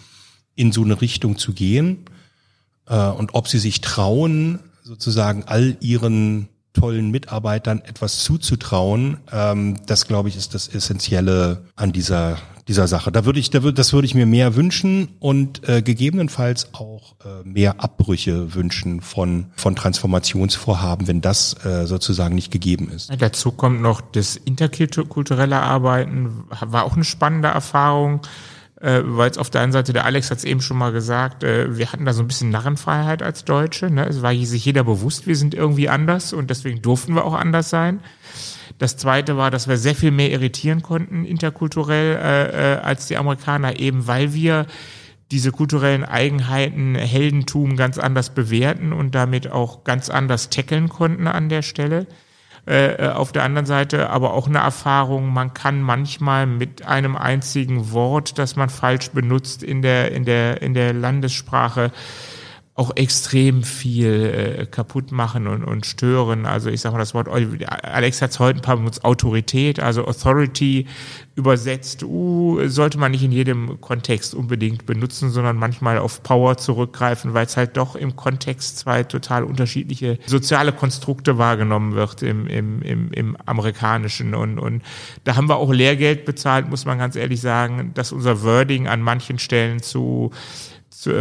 in 0.55 0.71
so 0.71 0.83
eine 0.83 1.01
Richtung 1.01 1.37
zu 1.37 1.53
gehen 1.53 2.05
äh, 2.87 3.09
und 3.09 3.33
ob 3.33 3.47
sie 3.47 3.59
sich 3.59 3.81
trauen, 3.81 4.59
sozusagen 4.83 5.43
all 5.45 5.77
ihren 5.79 6.49
tollen 6.73 7.11
Mitarbeitern 7.11 7.79
etwas 7.79 8.23
zuzutrauen. 8.23 9.17
Ähm, 9.31 9.79
das, 9.85 10.07
glaube 10.07 10.29
ich, 10.29 10.35
ist 10.35 10.53
das 10.53 10.67
Essentielle 10.67 11.65
an 11.75 11.91
dieser 11.91 12.37
dieser 12.67 12.87
Sache. 12.87 13.11
Da 13.11 13.25
würde 13.25 13.39
ich, 13.39 13.49
da 13.49 13.63
würde, 13.63 13.75
das 13.75 13.93
würde 13.93 14.05
ich 14.05 14.15
mir 14.15 14.25
mehr 14.25 14.55
wünschen 14.55 15.09
und 15.19 15.67
äh, 15.67 15.81
gegebenenfalls 15.81 16.73
auch 16.73 17.15
äh, 17.25 17.47
mehr 17.47 17.81
Abbrüche 17.81 18.53
wünschen 18.55 19.01
von 19.01 19.47
von 19.55 19.75
Transformationsvorhaben, 19.75 21.07
wenn 21.07 21.21
das 21.21 21.65
äh, 21.65 21.85
sozusagen 21.85 22.35
nicht 22.35 22.51
gegeben 22.51 22.89
ist. 22.89 23.09
Ja, 23.09 23.17
dazu 23.17 23.51
kommt 23.51 23.81
noch 23.81 24.01
das 24.01 24.35
interkulturelle 24.35 25.59
Arbeiten, 25.59 26.43
war 26.61 26.83
auch 26.85 26.95
eine 26.95 27.03
spannende 27.03 27.49
Erfahrung 27.49 28.21
äh, 28.83 29.01
weil 29.05 29.31
es 29.31 29.37
auf 29.37 29.49
der 29.49 29.61
einen 29.61 29.71
Seite, 29.71 29.93
der 29.93 30.03
Alex 30.03 30.29
hat 30.29 30.39
es 30.39 30.43
eben 30.43 30.61
schon 30.61 30.77
mal 30.77 30.91
gesagt, 30.91 31.43
äh, 31.43 31.77
wir 31.77 31.93
hatten 31.93 32.03
da 32.03 32.11
so 32.11 32.21
ein 32.21 32.27
bisschen 32.27 32.49
Narrenfreiheit 32.49 33.23
als 33.23 33.45
Deutsche. 33.45 33.89
Ne? 33.89 34.05
Es 34.05 34.21
war 34.21 34.35
sich 34.35 34.65
jeder 34.65 34.83
bewusst, 34.83 35.25
wir 35.25 35.37
sind 35.37 35.53
irgendwie 35.53 35.87
anders 35.87 36.33
und 36.33 36.49
deswegen 36.49 36.81
durften 36.81 37.15
wir 37.15 37.23
auch 37.23 37.33
anders 37.33 37.69
sein. 37.69 38.01
Das 38.77 38.97
zweite 38.97 39.37
war, 39.37 39.51
dass 39.51 39.67
wir 39.67 39.77
sehr 39.77 39.95
viel 39.95 40.11
mehr 40.11 40.31
irritieren 40.31 40.81
konnten 40.81 41.25
interkulturell 41.25 42.15
äh, 42.15 42.73
äh, 42.73 42.77
als 42.79 43.07
die 43.07 43.17
Amerikaner, 43.17 43.79
eben 43.79 44.07
weil 44.07 44.33
wir 44.33 44.65
diese 45.31 45.51
kulturellen 45.51 46.03
Eigenheiten, 46.03 46.95
Heldentum 46.95 47.75
ganz 47.75 47.97
anders 47.97 48.31
bewerten 48.31 48.93
und 48.93 49.15
damit 49.15 49.51
auch 49.51 49.83
ganz 49.83 50.09
anders 50.09 50.49
tackeln 50.49 50.89
konnten 50.89 51.27
an 51.27 51.49
der 51.49 51.61
Stelle. 51.61 52.07
Äh, 52.65 52.93
äh, 52.93 53.09
auf 53.09 53.33
der 53.33 53.43
anderen 53.43 53.65
Seite 53.65 54.09
aber 54.09 54.33
auch 54.33 54.47
eine 54.47 54.59
Erfahrung, 54.59 55.33
man 55.33 55.53
kann 55.53 55.81
manchmal 55.81 56.45
mit 56.45 56.85
einem 56.85 57.17
einzigen 57.17 57.91
Wort, 57.91 58.37
das 58.37 58.55
man 58.55 58.69
falsch 58.69 59.09
benutzt 59.11 59.63
in 59.63 59.81
der, 59.81 60.11
in 60.11 60.23
der, 60.23 60.61
in 60.61 60.73
der 60.73 60.93
Landessprache, 60.93 61.91
auch 62.75 62.95
extrem 62.95 63.61
viel 63.61 64.57
äh, 64.61 64.65
kaputt 64.65 65.11
machen 65.11 65.45
und, 65.45 65.63
und 65.63 65.85
stören. 65.85 66.47
Also 66.47 66.71
ich 66.71 66.81
sage 66.81 66.93
mal 66.93 66.99
das 66.99 67.13
Wort, 67.13 67.27
Alex 67.27 68.19
hat 68.21 68.31
es 68.31 68.39
heute 68.39 68.59
ein 68.59 68.61
paar 68.63 68.77
benutzt, 68.77 69.05
Autorität, 69.05 69.79
also 69.79 70.05
Authority 70.05 70.87
übersetzt, 71.35 72.03
uh, 72.03 72.67
sollte 72.67 72.97
man 72.97 73.11
nicht 73.11 73.23
in 73.23 73.31
jedem 73.31 73.79
Kontext 73.79 74.33
unbedingt 74.33 74.87
benutzen, 74.87 75.29
sondern 75.29 75.55
manchmal 75.55 75.99
auf 75.99 76.23
Power 76.23 76.57
zurückgreifen, 76.57 77.35
weil 77.35 77.45
es 77.45 77.57
halt 77.57 77.77
doch 77.77 77.95
im 77.95 78.15
Kontext 78.15 78.79
zwei 78.79 79.03
total 79.03 79.43
unterschiedliche 79.43 80.17
soziale 80.25 80.71
Konstrukte 80.71 81.37
wahrgenommen 81.37 81.93
wird 81.93 82.23
im, 82.23 82.47
im, 82.47 82.81
im, 82.81 83.11
im 83.11 83.37
amerikanischen. 83.45 84.33
Und, 84.33 84.57
und 84.57 84.81
da 85.25 85.35
haben 85.35 85.47
wir 85.47 85.57
auch 85.57 85.71
Lehrgeld 85.71 86.25
bezahlt, 86.25 86.69
muss 86.69 86.85
man 86.85 86.97
ganz 86.97 87.15
ehrlich 87.15 87.41
sagen, 87.41 87.91
dass 87.93 88.11
unser 88.11 88.41
Wording 88.41 88.87
an 88.87 89.01
manchen 89.01 89.37
Stellen 89.37 89.79
zu 89.81 90.31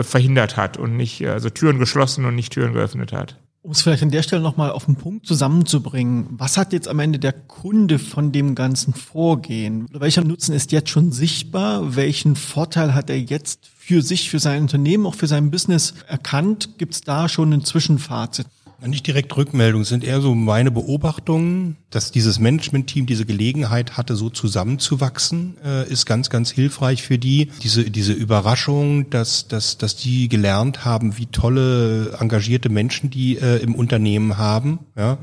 verhindert 0.02 0.56
hat 0.56 0.76
und 0.76 0.96
nicht, 0.96 1.26
also 1.26 1.50
Türen 1.50 1.78
geschlossen 1.78 2.24
und 2.24 2.34
nicht 2.34 2.52
Türen 2.52 2.72
geöffnet 2.72 3.12
hat. 3.12 3.36
Um 3.64 3.70
es 3.70 3.80
vielleicht 3.80 4.02
an 4.02 4.10
der 4.10 4.24
Stelle 4.24 4.42
nochmal 4.42 4.72
auf 4.72 4.86
den 4.86 4.96
Punkt 4.96 5.24
zusammenzubringen, 5.24 6.26
was 6.30 6.56
hat 6.56 6.72
jetzt 6.72 6.88
am 6.88 6.98
Ende 6.98 7.20
der 7.20 7.32
Kunde 7.32 8.00
von 8.00 8.32
dem 8.32 8.56
ganzen 8.56 8.92
Vorgehen? 8.92 9.86
Welcher 9.92 10.24
Nutzen 10.24 10.52
ist 10.52 10.72
jetzt 10.72 10.90
schon 10.90 11.12
sichtbar? 11.12 11.94
Welchen 11.94 12.34
Vorteil 12.34 12.92
hat 12.92 13.08
er 13.08 13.20
jetzt 13.20 13.70
für 13.78 14.02
sich, 14.02 14.30
für 14.30 14.40
sein 14.40 14.62
Unternehmen, 14.62 15.06
auch 15.06 15.14
für 15.14 15.28
sein 15.28 15.52
Business 15.52 15.94
erkannt? 16.08 16.70
Gibt 16.78 16.94
es 16.94 17.02
da 17.02 17.28
schon 17.28 17.52
ein 17.52 17.64
Zwischenfazit? 17.64 18.48
Nicht 18.86 19.06
direkt 19.06 19.36
Rückmeldungen, 19.36 19.84
sind 19.84 20.02
eher 20.02 20.20
so 20.20 20.34
meine 20.34 20.70
Beobachtungen, 20.70 21.76
dass 21.90 22.10
dieses 22.10 22.38
Management-Team 22.38 23.06
diese 23.06 23.24
Gelegenheit 23.24 23.96
hatte, 23.96 24.16
so 24.16 24.28
zusammenzuwachsen, 24.28 25.56
äh, 25.64 25.88
ist 25.88 26.04
ganz, 26.04 26.30
ganz 26.30 26.50
hilfreich 26.50 27.02
für 27.02 27.18
die. 27.18 27.50
Diese, 27.62 27.90
diese 27.90 28.12
Überraschung, 28.12 29.08
dass, 29.10 29.46
dass, 29.46 29.78
dass 29.78 29.96
die 29.96 30.28
gelernt 30.28 30.84
haben, 30.84 31.16
wie 31.16 31.26
tolle, 31.26 32.16
engagierte 32.18 32.70
Menschen 32.70 33.10
die 33.10 33.38
äh, 33.38 33.58
im 33.58 33.74
Unternehmen 33.74 34.36
haben. 34.36 34.80
Ja. 34.96 35.18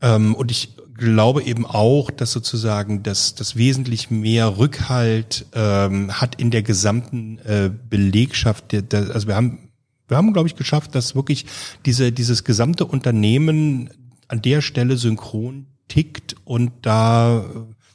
Ähm, 0.00 0.34
und 0.34 0.50
ich 0.50 0.74
glaube 0.96 1.42
eben 1.42 1.66
auch, 1.66 2.10
dass 2.10 2.32
sozusagen 2.32 3.02
das, 3.02 3.34
das 3.34 3.56
wesentlich 3.56 4.10
mehr 4.10 4.58
Rückhalt 4.58 5.46
ähm, 5.54 6.12
hat 6.12 6.36
in 6.36 6.50
der 6.50 6.62
gesamten 6.62 7.38
äh, 7.38 7.70
Belegschaft. 7.90 8.72
Der, 8.72 8.82
der, 8.82 9.10
also 9.10 9.26
wir 9.26 9.34
haben 9.34 9.63
wir 10.08 10.16
haben, 10.16 10.32
glaube 10.32 10.48
ich, 10.48 10.56
geschafft, 10.56 10.94
dass 10.94 11.14
wirklich 11.14 11.46
diese, 11.86 12.12
dieses 12.12 12.44
gesamte 12.44 12.84
Unternehmen 12.84 13.90
an 14.28 14.42
der 14.42 14.60
Stelle 14.60 14.96
synchron 14.96 15.66
tickt 15.88 16.36
und 16.44 16.72
da, 16.82 17.44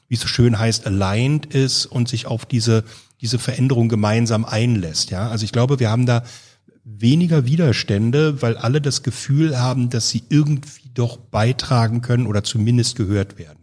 wie 0.07 0.15
es 0.15 0.21
so 0.21 0.27
schön 0.27 0.57
heißt, 0.57 0.87
aligned 0.87 1.47
ist 1.47 1.85
und 1.85 2.07
sich 2.07 2.25
auf 2.25 2.45
diese, 2.45 2.83
diese 3.21 3.39
Veränderung 3.39 3.89
gemeinsam 3.89 4.45
einlässt. 4.45 5.11
Ja, 5.11 5.29
also 5.29 5.43
ich 5.43 5.51
glaube, 5.51 5.79
wir 5.79 5.89
haben 5.89 6.05
da 6.05 6.23
weniger 6.83 7.45
Widerstände, 7.45 8.41
weil 8.41 8.57
alle 8.57 8.81
das 8.81 9.03
Gefühl 9.03 9.59
haben, 9.59 9.89
dass 9.89 10.09
sie 10.09 10.23
irgendwie 10.29 10.89
doch 10.93 11.17
beitragen 11.17 12.01
können 12.01 12.25
oder 12.25 12.43
zumindest 12.43 12.95
gehört 12.95 13.37
werden. 13.37 13.58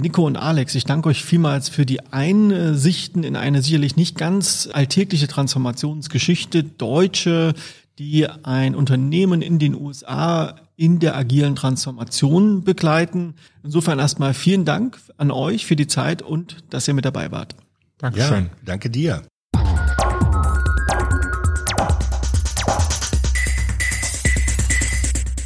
Nico 0.00 0.24
und 0.24 0.36
Alex, 0.36 0.76
ich 0.76 0.84
danke 0.84 1.08
euch 1.08 1.24
vielmals 1.24 1.68
für 1.68 1.84
die 1.84 2.00
Einsichten 2.12 3.24
in 3.24 3.34
eine 3.34 3.62
sicherlich 3.62 3.96
nicht 3.96 4.16
ganz 4.16 4.68
alltägliche 4.72 5.26
Transformationsgeschichte. 5.26 6.62
Deutsche, 6.62 7.52
die 7.98 8.28
ein 8.28 8.76
Unternehmen 8.76 9.42
in 9.42 9.58
den 9.58 9.74
USA 9.74 10.54
in 10.76 11.00
der 11.00 11.16
agilen 11.16 11.56
Transformation 11.56 12.62
begleiten. 12.62 13.34
Insofern 13.64 13.98
erstmal 13.98 14.34
vielen 14.34 14.64
Dank 14.64 15.00
an 15.16 15.32
euch 15.32 15.66
für 15.66 15.74
die 15.74 15.88
Zeit 15.88 16.22
und 16.22 16.58
dass 16.70 16.86
ihr 16.86 16.94
mit 16.94 17.04
dabei 17.04 17.32
wart. 17.32 17.56
Dankeschön. 17.98 18.44
Ja, 18.44 18.50
danke 18.64 18.90
dir. 18.90 19.24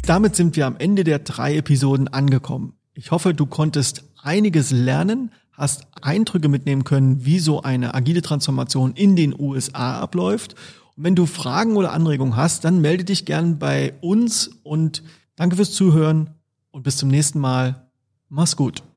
Damit 0.05 0.35
sind 0.35 0.55
wir 0.55 0.67
am 0.67 0.75
Ende 0.77 1.03
der 1.03 1.17
drei 1.17 1.57
Episoden 1.57 2.07
angekommen. 2.07 2.73
Ich 2.93 3.09
hoffe, 3.09 3.33
du 3.33 3.47
konntest 3.47 4.03
einiges 4.23 4.71
lernen, 4.71 5.31
hast 5.51 5.87
Eindrücke 6.01 6.49
mitnehmen 6.49 6.83
können, 6.83 7.25
wie 7.25 7.39
so 7.39 7.61
eine 7.61 7.93
agile 7.93 8.21
Transformation 8.21 8.93
in 8.93 9.15
den 9.15 9.37
USA 9.37 9.99
abläuft. 9.99 10.55
Und 10.95 11.03
wenn 11.03 11.15
du 11.15 11.25
Fragen 11.25 11.75
oder 11.75 11.91
Anregungen 11.91 12.35
hast, 12.35 12.65
dann 12.65 12.81
melde 12.81 13.03
dich 13.03 13.25
gern 13.25 13.59
bei 13.59 13.93
uns 14.01 14.49
und 14.63 15.03
danke 15.35 15.55
fürs 15.55 15.71
Zuhören 15.71 16.31
und 16.71 16.83
bis 16.83 16.97
zum 16.97 17.09
nächsten 17.09 17.39
Mal. 17.39 17.87
Mach's 18.29 18.55
gut. 18.55 18.83